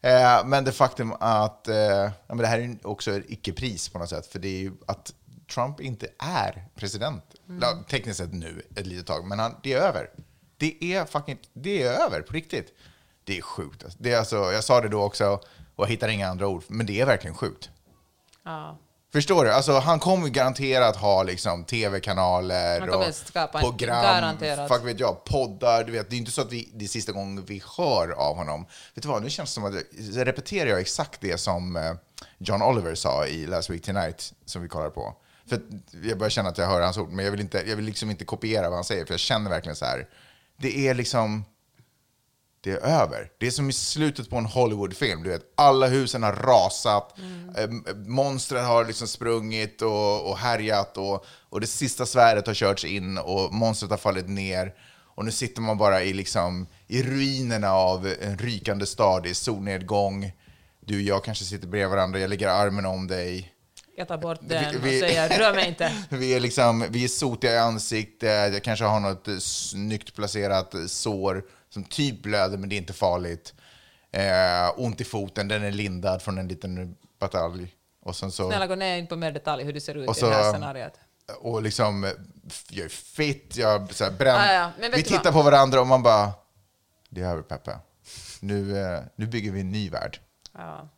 [0.00, 3.98] Eh, men det faktum att eh, ja, men det här är också ett icke-pris på
[3.98, 5.12] något sätt, för det är ju att
[5.54, 7.24] Trump inte är president.
[7.60, 10.10] Ja, Tekniskt sett nu, ett litet tag, men han, det är över.
[10.56, 12.72] Det är fucking, det är över på riktigt.
[13.24, 13.84] Det är sjukt.
[13.98, 15.26] Det är alltså, jag sa det då också,
[15.76, 17.70] och jag hittar inga andra ord, men det är verkligen sjukt.
[18.44, 18.78] Ja.
[19.12, 19.50] Förstår du?
[19.52, 24.68] Alltså, han kommer garanterat ha liksom, tv-kanaler och skapa en- program, garanterat.
[24.68, 25.84] fuck vet jag, poddar.
[25.84, 28.36] Du vet, det är inte så att vi, det är sista gången vi hör av
[28.36, 28.66] honom.
[28.94, 29.74] Vet du vad, nu känns det som att
[30.16, 31.92] jag repeterar jag exakt det som eh,
[32.38, 35.14] John Oliver sa i Last Week Tonight, som vi kollar på.
[35.48, 35.60] För
[36.02, 38.10] jag börjar känna att jag hör hans ord, men jag vill, inte, jag vill liksom
[38.10, 40.08] inte kopiera vad han säger, för jag känner verkligen så här.
[40.56, 41.44] Det är liksom
[42.64, 43.30] det är över.
[43.38, 45.22] Det är som i slutet på en Hollywoodfilm.
[45.22, 47.84] Du vet, alla husen har rasat, mm.
[48.06, 53.18] monster har liksom sprungit och, och härjat och, och det sista svärdet har körts in
[53.18, 54.74] och monstret har fallit ner.
[55.16, 59.34] Och nu sitter man bara i, liksom, i ruinerna av en rykande stad, det är
[59.34, 60.32] solnedgång.
[60.80, 63.54] Du och jag kanske sitter bredvid varandra, jag lägger armen om dig.
[63.96, 65.92] Jag tar bort den vi- och säger rör mig inte.
[66.10, 70.74] Vi är, liksom, vi är sotiga i ansiktet, jag kanske har något eh, snyggt placerat
[70.74, 71.44] eh, sår
[71.74, 73.54] som typ blöder, men det är inte farligt.
[74.12, 77.74] Eh, ont i foten, den är lindad från en liten batalj.
[78.00, 78.48] Och sen så...
[78.50, 80.42] Snälla gå ner in på mer detalj hur du ser ut Och i det här
[80.44, 80.92] så- scenariot.
[81.40, 82.12] Och liksom,
[82.70, 84.38] jag är fit, jag så här bränd.
[84.38, 86.32] Ah, ja, vi tittar på varandra och man bara,
[87.08, 87.78] det är över Peppe.
[88.40, 90.18] Nu, eh, nu bygger vi en ny värld.
[90.52, 90.88] Ja.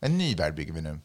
[0.00, 0.98] En ny värld bygger vi nu.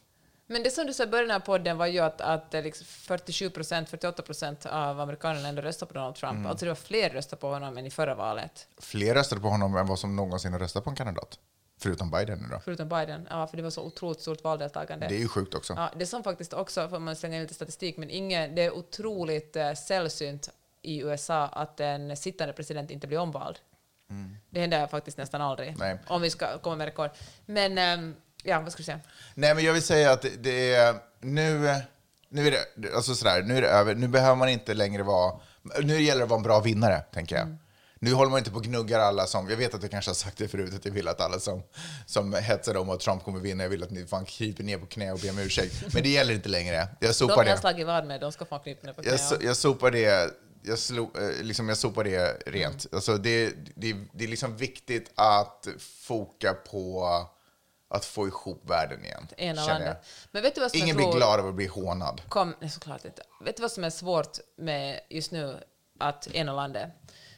[0.52, 2.86] Men det som du sa i början av podden var ju att, att eh, liksom
[2.86, 6.32] 47 procent, 48 procent av amerikanerna ändå röstar på Donald Trump.
[6.34, 6.46] Mm.
[6.46, 9.76] Alltså det var fler röster på honom än i förra valet, Fler röstade på honom
[9.76, 11.38] än vad som någonsin har röstat på en kandidat.
[11.78, 12.60] Förutom Biden nu då.
[12.64, 13.26] förutom Biden.
[13.30, 15.08] Ja, för det var så otroligt stort valdeltagande.
[15.08, 15.72] Det är ju sjukt också.
[15.76, 18.74] Ja, det som faktiskt också, får man slänga in lite statistik, men ingen, det är
[18.74, 20.48] otroligt eh, sällsynt
[20.82, 23.58] i USA att en sittande president inte blir omvald.
[24.50, 25.78] Det händer faktiskt nästan aldrig, Mm.
[25.80, 25.98] Nej.
[26.06, 27.10] om vi ska komma med rekord.
[27.46, 29.00] Men, ehm, ja, vad ska du säga?
[29.34, 31.74] Nej, men jag vill säga att det- det är nu,
[32.28, 33.94] nu är det, alltså sådär, nu är det över.
[33.94, 35.40] Nu behöver man inte längre vara,
[35.82, 37.56] nu gäller det att vara en bra vinnare, tänker jag.
[38.02, 40.14] Nu håller man inte på och gnuggar alla som, jag vet att jag kanske har
[40.14, 41.62] sagt det förut, att jag vill att alla som,
[42.06, 44.86] som hetsar om att Trump kommer vinna, jag vill att ni fan kryper ner på
[44.86, 45.74] knä och ber om ursäkt.
[45.94, 46.76] Men det gäller inte längre.
[46.76, 47.60] Jag De sopar jag har det.
[47.60, 49.10] slagit vad med, de ska fan knypa ner på knä.
[49.10, 50.30] Jag, so- jag sopar det,
[50.62, 52.86] jag, slo, eh, liksom jag sopar det rent.
[52.92, 55.68] Alltså det, det, det är liksom viktigt att
[56.06, 57.06] foka på
[57.90, 59.28] att få ihop världen igen.
[59.36, 59.86] känner landet.
[59.86, 59.96] jag.
[60.30, 62.22] Men vet du vad som Ingen blir glad av att bli hånad.
[62.28, 63.22] Kom, nej, såklart inte.
[63.40, 65.60] Vet du vad som är svårt med just nu
[65.98, 66.90] att ena landet?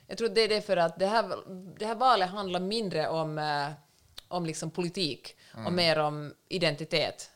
[0.06, 1.38] Jag tror det är det för att det här,
[1.78, 3.68] det här valet handlar mindre om, eh,
[4.28, 5.36] om liksom politik
[5.66, 7.30] och mer om identitet.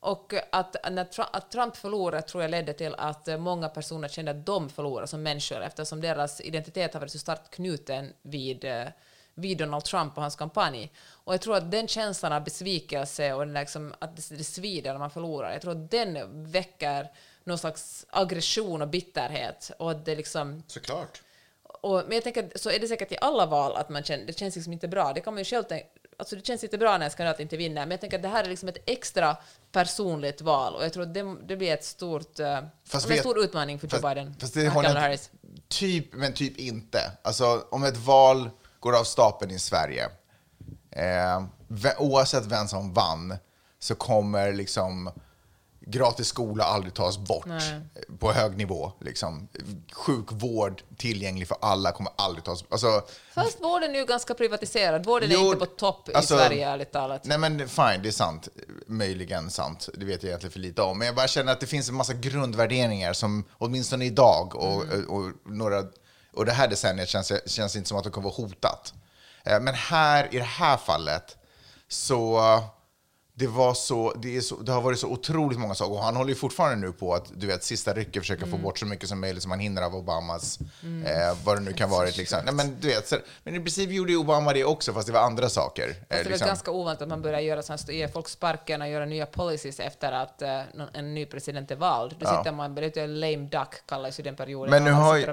[0.00, 4.46] Och att, när att Trump förlorade tror jag ledde till att många personer kände att
[4.46, 8.86] de förlorade som människor eftersom deras identitet har varit så starkt knuten vid, eh,
[9.34, 10.92] vid Donald Trump och hans kampanj.
[11.08, 15.10] Och jag tror att den känslan av besvikelse och liksom, att det, svider när man
[15.10, 16.18] förlorar, jag tror att den
[16.50, 17.08] väcker
[17.44, 19.70] någon slags aggression och bitterhet.
[19.78, 21.22] Och det liksom, Såklart.
[21.62, 24.26] och, men jag tänker, att så är det säkert i alla val att man känner,
[24.26, 25.12] det känns liksom inte bra.
[25.12, 25.86] Det kan man ju själv tänka,
[26.18, 28.28] alltså det känns inte bra när en kandidat inte vinner, men jag tänker att det
[28.28, 29.36] här är liksom ett extra
[29.72, 33.20] personligt val och jag tror att det, det blir ett stort, uh, Fast en vet-
[33.20, 34.34] stor utmaning för Joe Fast, Biden.
[34.40, 35.30] fast det Harris.
[35.68, 37.12] Typ, men typ inte.
[37.22, 38.50] Alltså, om ett val
[38.80, 40.08] går av stapeln i Sverige,
[40.90, 41.42] eh,
[41.98, 43.36] oavsett vem som vann,
[43.78, 45.10] så kommer liksom
[45.86, 47.80] gratis skola aldrig tas bort Nej.
[48.18, 48.92] på hög nivå.
[49.00, 49.48] Liksom.
[49.92, 52.72] Sjukvård tillgänglig för alla kommer aldrig tas bort.
[52.72, 53.02] Alltså,
[53.34, 55.06] Fast vården är ju ganska privatiserad.
[55.06, 57.24] Vården är Jo, inte på topp i alltså- Sverige, ärligt talat.
[57.24, 58.48] Nej men fine, det är sant.
[58.86, 59.88] Möjligen sant.
[59.94, 60.98] Det vet jag egentligen för lite om.
[60.98, 65.30] Men jag bara känner att det finns en massa grundvärderingar som åtminstone idag och, och,
[65.44, 65.84] några,
[66.32, 68.94] och det här decenniet känns, känns inte som att det kommer vara hotat.
[69.44, 71.36] Eh, men här, i det här fallet,
[71.88, 72.40] så,
[73.34, 75.92] det, var så, det, är så, det har varit så otroligt många saker.
[75.92, 78.58] Och han håller ju fortfarande nu på att, du vet, sista rycket försöka Mm.
[78.58, 80.58] få bort så mycket som möjligt som han hinner av Obamas,
[81.06, 82.06] eh, vad det nu kan vara.
[82.06, 82.38] Liksom.
[82.44, 85.12] Nej, men, du vet, så, men i princip gjorde ju Obama det också, fast det
[85.12, 85.86] var andra saker.
[85.88, 86.46] Fast Eh, det är liksom.
[86.46, 90.12] ganska ovanligt att man börjar göra sånt, ge folk sparken och göra nya policies efter
[90.12, 90.60] att eh,
[90.92, 92.16] en ny president är vald.
[92.18, 92.38] Då Ja.
[92.38, 95.26] sitter man, lite lame duck kallas ju den perioden, Men nu har ju,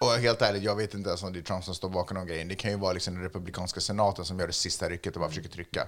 [0.00, 2.26] och helt ärligt, jag vet inte ens om det är Trump som står bakom någon
[2.26, 2.44] grej.
[2.44, 5.28] Det kan ju vara liksom den republikanska senaten som gör det sista rycket och bara
[5.28, 5.86] försöker trycka.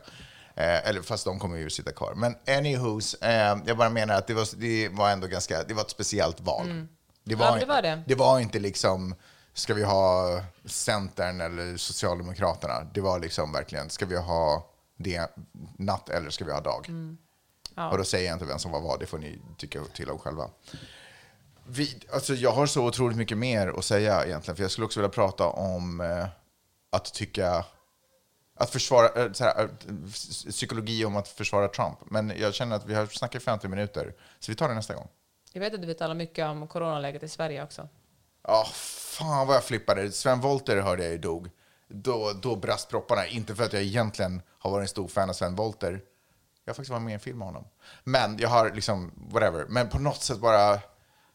[0.55, 2.14] Eh, eller fast de kommer ju sitta kvar.
[2.14, 5.82] Men anywho's, eh, jag bara menar att det var, det var ändå ganska, det var
[5.82, 6.66] ett speciellt val.
[6.66, 6.88] Det, Mm.
[7.24, 8.03] Ja, det var det.
[8.07, 9.14] det var inte liksom,
[9.55, 12.86] ska vi ha Centern eller Socialdemokraterna?
[12.94, 15.30] Det var liksom verkligen, ska vi ha det
[15.78, 16.84] natt eller ska vi ha dag?
[16.88, 17.18] Mm.
[17.74, 17.90] Ja.
[17.90, 20.18] Och då säger jag inte vem som var vad, det får ni tycka till om
[20.18, 20.51] själva.
[21.66, 25.01] Vi, alltså jag har så otroligt mycket mer att säga egentligen, för jag skulle också
[25.01, 26.26] vilja prata om eh,
[26.92, 27.64] att tycka,
[28.61, 29.69] att försvara, eh, så här, eh,
[30.51, 31.99] psykologi om att försvara Trump.
[32.11, 34.95] Men jag känner att vi har snackat i 50 minuter, så vi tar det nästa
[34.95, 35.09] gång.
[35.53, 37.89] Jag vet att du vill tala mycket om coronaläget i Sverige också.
[38.43, 40.13] Ja, fan vad jag flippade.
[40.13, 41.51] Sven Wollter hörde jag ju dog.
[41.89, 43.27] Då, då brast propparna.
[43.27, 45.93] Inte för att jag egentligen har varit en stor fan av Sven Wollter.
[46.65, 47.65] Jag har faktiskt varit med i en film med honom.
[48.05, 49.67] Men jag har liksom, whatever.
[49.69, 50.79] Men på något sätt bara...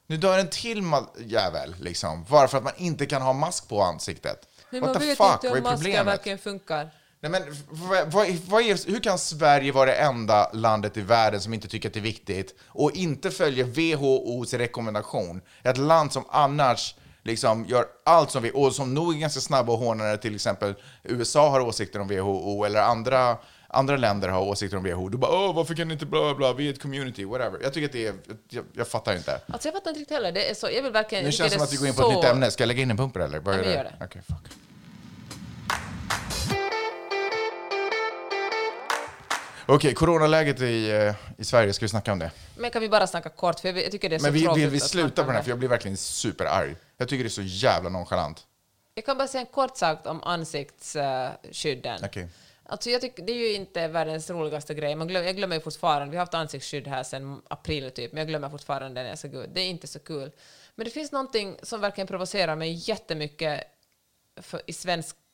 [0.08, 0.84] Nu dör en till
[1.18, 2.26] jävel, liksom.
[2.30, 4.48] Bara för att man inte kan ha mask på ansiktet.
[4.70, 5.44] Men What man the vet fuck?
[5.44, 6.92] inte om maskar verkligen funkar.
[7.30, 11.42] Nej, men vad, vad, vad är, hur kan Sverige vara det enda landet i världen
[11.42, 15.42] som inte tycker att det är viktigt och inte följer WHOs rekommendation?
[15.64, 19.74] Ett land som annars liksom gör allt som vi, och som nog är ganska snabba
[19.74, 20.74] och när till exempel
[21.04, 25.10] USA har åsikter om WHO eller andra, andra länder har åsikter om WHO.
[25.10, 27.60] Du bara åh, varför kan ni inte bla bla vi är ett community, whatever.
[27.64, 28.14] Jag tycker att det är,
[28.50, 29.40] jag, jag fattar inte.
[29.48, 30.32] Alltså jag fattar inte riktigt heller.
[30.32, 31.26] Det är så, jag vill verkligen...
[31.26, 32.52] Nu känns det som att vi går in på ett så- nytt ämne.
[32.52, 33.40] Ska jag lägga in en pumper eller?
[33.40, 34.06] Vad Ja, gör det.
[34.06, 34.52] Okej, fuck.
[39.68, 42.32] Okej, coronaläget i, eh, i Sverige, ska vi snacka om det?
[42.57, 43.59] Men kan vi bara snacka kort?
[43.59, 45.38] För jag tycker det är så Men vi, tråkigt vill vi sluta på den här,
[45.38, 45.43] det.
[45.43, 46.76] för jag blir verkligen superarg.
[46.97, 48.47] Jag tycker det är så jävla nonchalant.
[48.93, 51.99] Jag kan bara säga en kort sak om ansiktsskydden.
[52.03, 52.28] Okej.
[52.66, 54.95] Alltså jag tycker det är ju inte världens roligaste grej.
[54.95, 58.18] Man glöm, jag glömmer ju fortfarande, vi har haft ansiktsskydd här sedan april typ, men
[58.18, 59.49] jag glömmer fortfarande när jag ska gå ut.
[59.53, 60.32] Det är inte så kul.
[60.76, 63.63] Men det finns någonting som verkligen provocerar mig jättemycket
[64.41, 64.74] för, i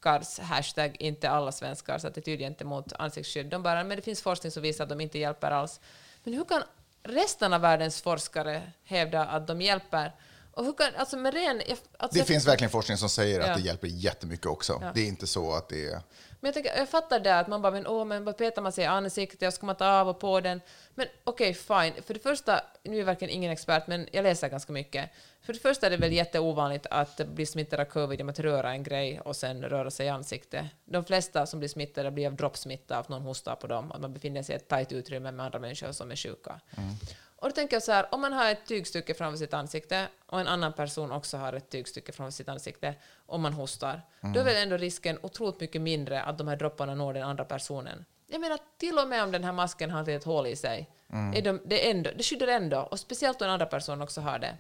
[0.01, 3.45] svenskars hashtag, inte alla svenskars attityd gentemot ansiktsskydd.
[3.49, 5.79] De bara, men det finns forskning som visar att de inte hjälper alls.
[6.23, 6.63] Men hur kan
[7.03, 10.11] resten av världens forskare hävda att de hjälper?
[10.53, 11.61] Och hur kan, alltså med ren...
[11.97, 13.45] Alltså Det jag- finns verkligen forskning som säger Ja.
[13.51, 14.91] att det hjälper jättemycket också.
[14.93, 16.01] Det är inte så att det är...
[16.41, 18.71] Men jag, tänker, jag fattar det att man bara, men åh, men vad petar man
[18.71, 20.61] sig i ansiktet och ska man ta av och på den?
[20.95, 21.93] Men okej, fine.
[22.05, 25.09] För det första, nu är jag verkligen ingen expert, men jag läser ganska mycket.
[25.41, 28.71] För det första är det väl jätteovanligt att bli smittad av covid genom att röra
[28.71, 30.65] en grej och sen röra sig i ansiktet.
[30.85, 34.13] De flesta som blir smittade blir av droppsmitta, att någon hostar på dem, att man
[34.13, 36.59] befinner sig i ett tajt utrymme med andra människor som är sjuka.
[36.77, 36.89] Mm.
[37.41, 40.39] Och då tänker jag så här, om man har ett tygstycke framför sitt ansikte och
[40.39, 44.43] en annan person också har ett tygstycke framför sitt ansikte och man hostar, då är
[44.43, 48.05] väl ändå risken otroligt mycket mindre att de här dropparna når den andra personen.
[48.27, 50.89] Jag menar, till och med om den här masken har ett hål i sig,
[51.35, 54.39] är de, det, ändå, det skyddar ändå, och speciellt om en andra person också har
[54.39, 54.57] det.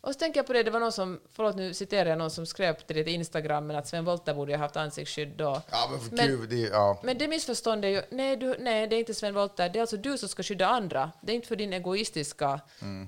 [0.00, 2.30] Och så tänker jag på det, det var någon som, förlåt nu citerar jag någon
[2.30, 5.62] som skrev på det till Instagram, men att Sven Wollter borde ha haft ansiktsskydd då.
[5.70, 6.56] Ja, men för Men- gud, det.
[6.56, 7.00] Ja.
[7.02, 9.80] Men det missförståndet är ju, nej, du, nej, det är inte Sven Wollter, det är
[9.80, 11.10] alltså du som ska skydda andra.
[11.20, 12.60] Det är inte för din egoistiska,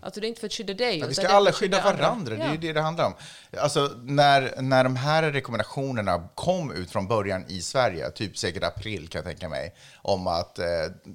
[0.03, 0.88] alltså det är inte för att skydda dig.
[0.88, 1.01] Mm.
[1.01, 2.03] Ja, vi ska alla skydda andra.
[2.03, 2.53] varandra, det är Ja.
[2.53, 3.14] ju det det handlar om.
[3.59, 9.09] Alltså, när, när de här rekommendationerna kom ut från början i Sverige, typ säkert april
[9.09, 10.64] kan jag tänka mig, om att eh,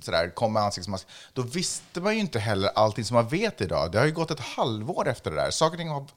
[0.01, 3.91] sådär, kom med ansiktsmask, då visste man ju inte heller allting som man vet idag.
[3.91, 5.51] Det har ju gått ett halvår efter det där.
[5.65, 6.07] Saker och ting har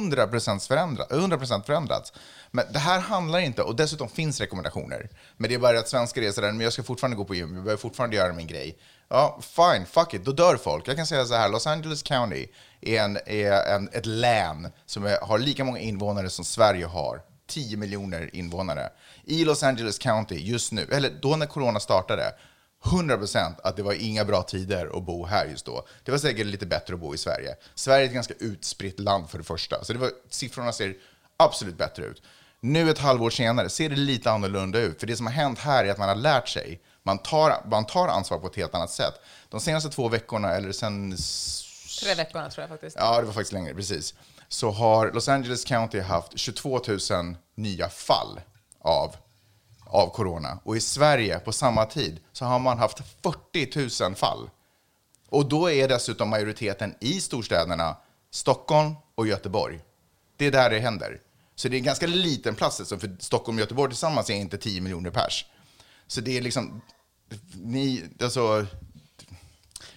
[0.00, 2.12] 100% förändrat, 100% förändrats.
[2.50, 5.08] Men det här handlar inte, och dessutom finns rekommendationer.
[5.36, 7.54] Men det är bara att svenskar är sådär, men jag ska fortfarande gå på gym,
[7.54, 8.78] jag behöver fortfarande göra min grej.
[9.08, 10.88] Ja, fine, fuck it, då dör folk.
[10.88, 12.46] Jag kan säga så här, Los Angeles County
[12.80, 17.20] är, en, är en, ett län som är, har lika många invånare som Sverige har.
[17.48, 18.88] 10 miljoner invånare.
[19.24, 22.32] I Los Angeles County just nu, eller då när corona startade,
[22.86, 25.86] 100% att det var inga bra tider att bo här just då.
[26.04, 27.56] Det var säkert lite bättre att bo i Sverige.
[27.74, 30.94] Sverige är ett ganska utspritt land för det första, så det var, siffrorna ser
[31.36, 32.22] absolut bättre ut.
[32.60, 35.84] Nu ett halvår senare ser det lite annorlunda ut, för det som har hänt här
[35.84, 36.80] är att man har lärt sig.
[37.02, 39.14] Man tar, man tar ansvar på ett helt annat sätt.
[39.48, 41.16] De senaste två veckorna, eller sen
[42.00, 42.96] Tre veckorna tror jag faktiskt.
[43.00, 44.14] Ja, det var faktiskt längre, precis.
[44.48, 46.80] Så har Los Angeles County haft 22
[47.10, 48.40] 000 nya fall
[48.80, 49.16] av,
[49.86, 50.58] av corona.
[50.64, 54.50] Och i Sverige på samma tid så har man haft 40 000 fall.
[55.28, 57.96] Och då är dessutom majoriteten i storstäderna
[58.30, 59.80] Stockholm och Göteborg.
[60.36, 61.20] Det är där det händer.
[61.54, 64.58] Så det är en ganska liten plats, alltså, för Stockholm och Göteborg tillsammans är inte
[64.58, 65.46] 10 miljoner pers.
[66.06, 66.80] Så det är liksom,
[67.54, 68.66] ni, alltså,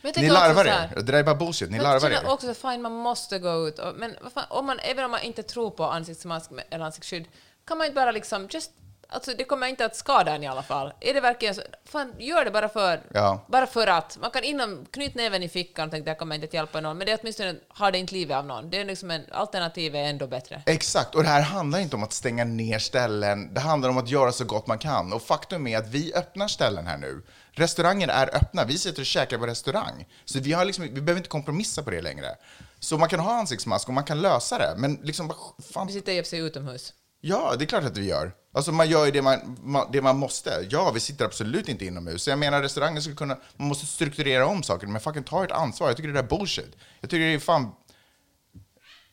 [0.01, 0.93] ni larvar er.
[0.95, 1.69] Det där är bara bullshit.
[1.69, 2.27] Ni Men larvar er.
[2.27, 3.79] också så fine, man måste gå ut.
[3.79, 7.25] Och, men fan, om man, även om man inte tror på ansiktsmask eller ansiktsskydd,
[7.65, 8.71] kan man inte bara liksom just
[9.11, 10.93] Alltså det kommer inte att skada en i alla fall.
[10.99, 11.61] Är det verkligen så?
[11.85, 13.45] Fan, gör det bara för, Ja.
[13.47, 14.17] bara för att.
[14.21, 16.81] Man kan inom, knyt näven i fickan och tänka det här kommer inte att hjälpa
[16.81, 18.69] någon, men det är åtminstone har det inte livet av någon.
[18.69, 20.63] Det är liksom en alternativ är ändå bättre.
[20.65, 24.09] Exakt, och det här handlar inte om att stänga ner ställen, det handlar om att
[24.09, 25.13] göra så gott man kan.
[25.13, 27.21] Och faktum är att vi öppnar ställen här nu.
[27.51, 30.07] Restauranger är öppna, vi sitter och käkar på restaurang.
[30.25, 32.35] Så vi, har liksom, vi behöver inte kompromissa på det längre.
[32.79, 35.33] Så man kan ha ansiktsmask och man kan lösa det, men liksom,
[35.73, 36.93] fan, Vi sitter och sig utomhus.
[37.21, 38.31] Ja, det är klart att vi gör.
[38.51, 39.57] Alltså man gör ju det man,
[39.91, 40.67] det man måste.
[40.69, 42.23] Ja, vi sitter absolut inte inomhus.
[42.23, 45.51] Så jag menar, restauranger skulle kunna, man måste strukturera om saker, men fucking ta ert
[45.51, 45.87] ansvar.
[45.87, 46.75] Jag tycker det där är bullshit.
[46.99, 47.71] Jag tycker det är fan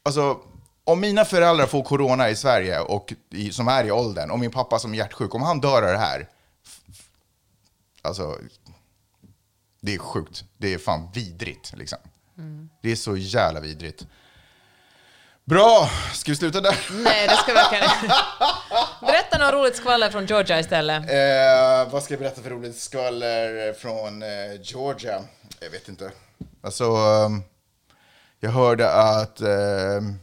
[0.06, 0.40] Alltså,
[0.84, 4.50] om mina föräldrar får corona i Sverige, och i, som är i åldern, och min
[4.50, 6.28] pappa som är hjärtsjuk, om han dör av det här,
[8.02, 8.38] alltså,
[9.80, 10.44] det är sjukt.
[10.56, 11.98] Det är fan vidrigt, liksom.
[12.82, 14.06] Det är så jävla vidrigt.
[15.50, 16.76] Bra, ska vi sluta där?
[17.04, 17.84] Nej, det ska verkligen
[19.00, 21.02] Berätta något roligt skvaller från Georgia istället.
[21.10, 24.28] Eh, vad ska jag berätta för roligt skvaller från eh,
[24.62, 25.22] Georgia?
[25.60, 26.10] Jag vet inte.
[26.62, 27.42] Alltså, ehm,
[28.40, 30.14] jag hörde att ehm,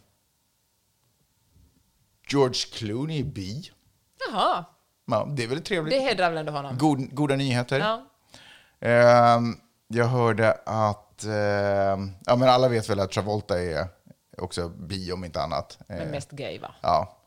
[2.27, 3.71] George Clooney är bi.
[4.29, 4.65] Jaha,
[5.05, 5.93] Ja, det är väl trevligt.
[5.93, 6.77] det hedrar väl ändå honom?
[6.77, 7.79] God, goda nyheter.
[7.79, 8.05] Ja.
[8.89, 9.55] Ehm,
[9.87, 13.87] jag hörde att, ehm, ja men alla vet väl att Travolta är
[14.37, 15.79] också bi om inte annat.
[15.87, 16.75] Men Eh, mest gay, va?
[16.81, 17.17] Ja.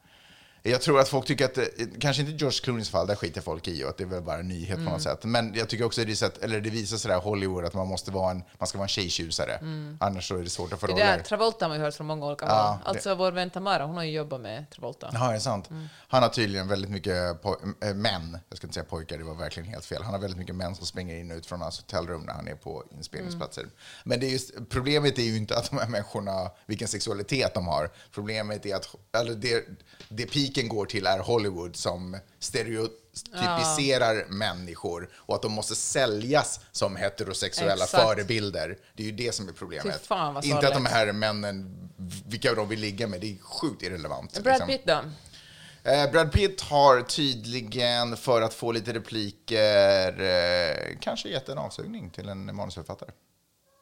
[0.70, 1.64] Jag tror att folk tycker att, eh,
[2.00, 4.38] kanske inte George Clooneys fall, där skiter folk i och att det är väl bara
[4.38, 4.86] en nyhet Mm.
[4.86, 5.24] på något sätt.
[5.24, 7.86] Men jag tycker också att det, sätt, eller det visar sig där Hollywood att man
[7.88, 9.58] måste vara en, man ska vara en tjejtjusare.
[10.00, 10.98] Annars så är det svårt att få Mm.
[10.98, 11.24] Det där roller.
[11.24, 12.78] Travolta har man ju hört från många olika Ja, håll.
[12.84, 15.10] det- Alltså vår vän Tamara, hon har ju jobbat med Travolta.
[15.12, 15.70] Ja, det är sant.
[15.70, 15.86] Mm.
[16.08, 19.68] Han har tydligen väldigt mycket äh, män, jag ska inte säga pojkar, det var verkligen
[19.68, 20.02] helt fel.
[20.02, 22.48] Han har väldigt mycket män som springer in och ut från hans hotellrum när han
[22.48, 23.60] är på inspelningsplatser.
[23.62, 23.72] Mm.
[24.04, 27.66] Men det är just, problemet är ju inte att de här människorna, vilken sexualitet de
[27.66, 27.90] har.
[28.14, 29.64] Problemet är att, eller det,
[30.08, 36.96] det piken går till är Hollywood som stereotypiserar människor och att de måste säljas som
[36.96, 38.02] heterosexuella Exakt.
[38.02, 38.78] förebilder.
[38.94, 40.06] Det är ju det som är problemet.
[40.06, 41.88] Fan, inte att de här männen,
[42.26, 44.42] vilka de vill ligga med, det är sjukt irrelevant.
[44.42, 44.68] Brad liksom.
[44.68, 45.90] Pitt då?
[45.90, 52.10] Eh, Brad Pitt har tydligen, för att få lite repliker, eh, kanske gett en avsugning
[52.10, 53.10] till en manusförfattare.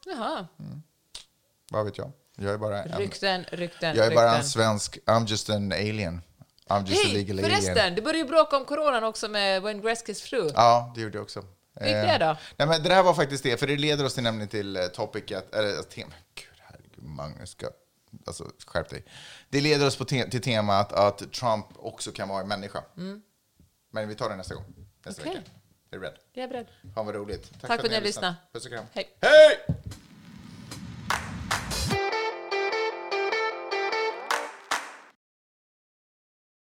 [0.07, 0.47] Jaha.
[1.71, 2.13] Vad vet jag?
[2.37, 6.23] Jag är bara en, Rykten, rykten, jag är bara en svensk, I'm just an alien.
[6.71, 10.51] Hej, förresten, det började ju bråka om coronan också med Wayne Gretzkys fru.
[10.55, 11.45] Ja, det gjorde jag också.
[11.75, 12.37] Hur gick det då?
[12.57, 14.87] Nej, men det där var faktiskt det, för det leder oss till, nämligen till eh,
[14.87, 16.13] topicet, eller tema.
[16.35, 17.67] Gud, herregud, Magnus, ska,
[18.27, 19.05] alltså skärp dig.
[19.49, 22.83] Det leder oss på te, till temat att Trump också kan vara en människa.
[23.93, 24.65] Men vi tar det nästa gång,
[25.05, 25.35] nästa Okej.
[25.35, 25.51] vecka.
[25.91, 26.15] Är du beredd?
[26.33, 26.67] Jag är beredd.
[26.95, 27.51] Fan vad roligt.
[27.61, 28.37] Tack för att ni har lyssnat.
[28.53, 28.85] Puss och kram.
[28.93, 29.17] Hej.
[29.21, 29.77] Hej!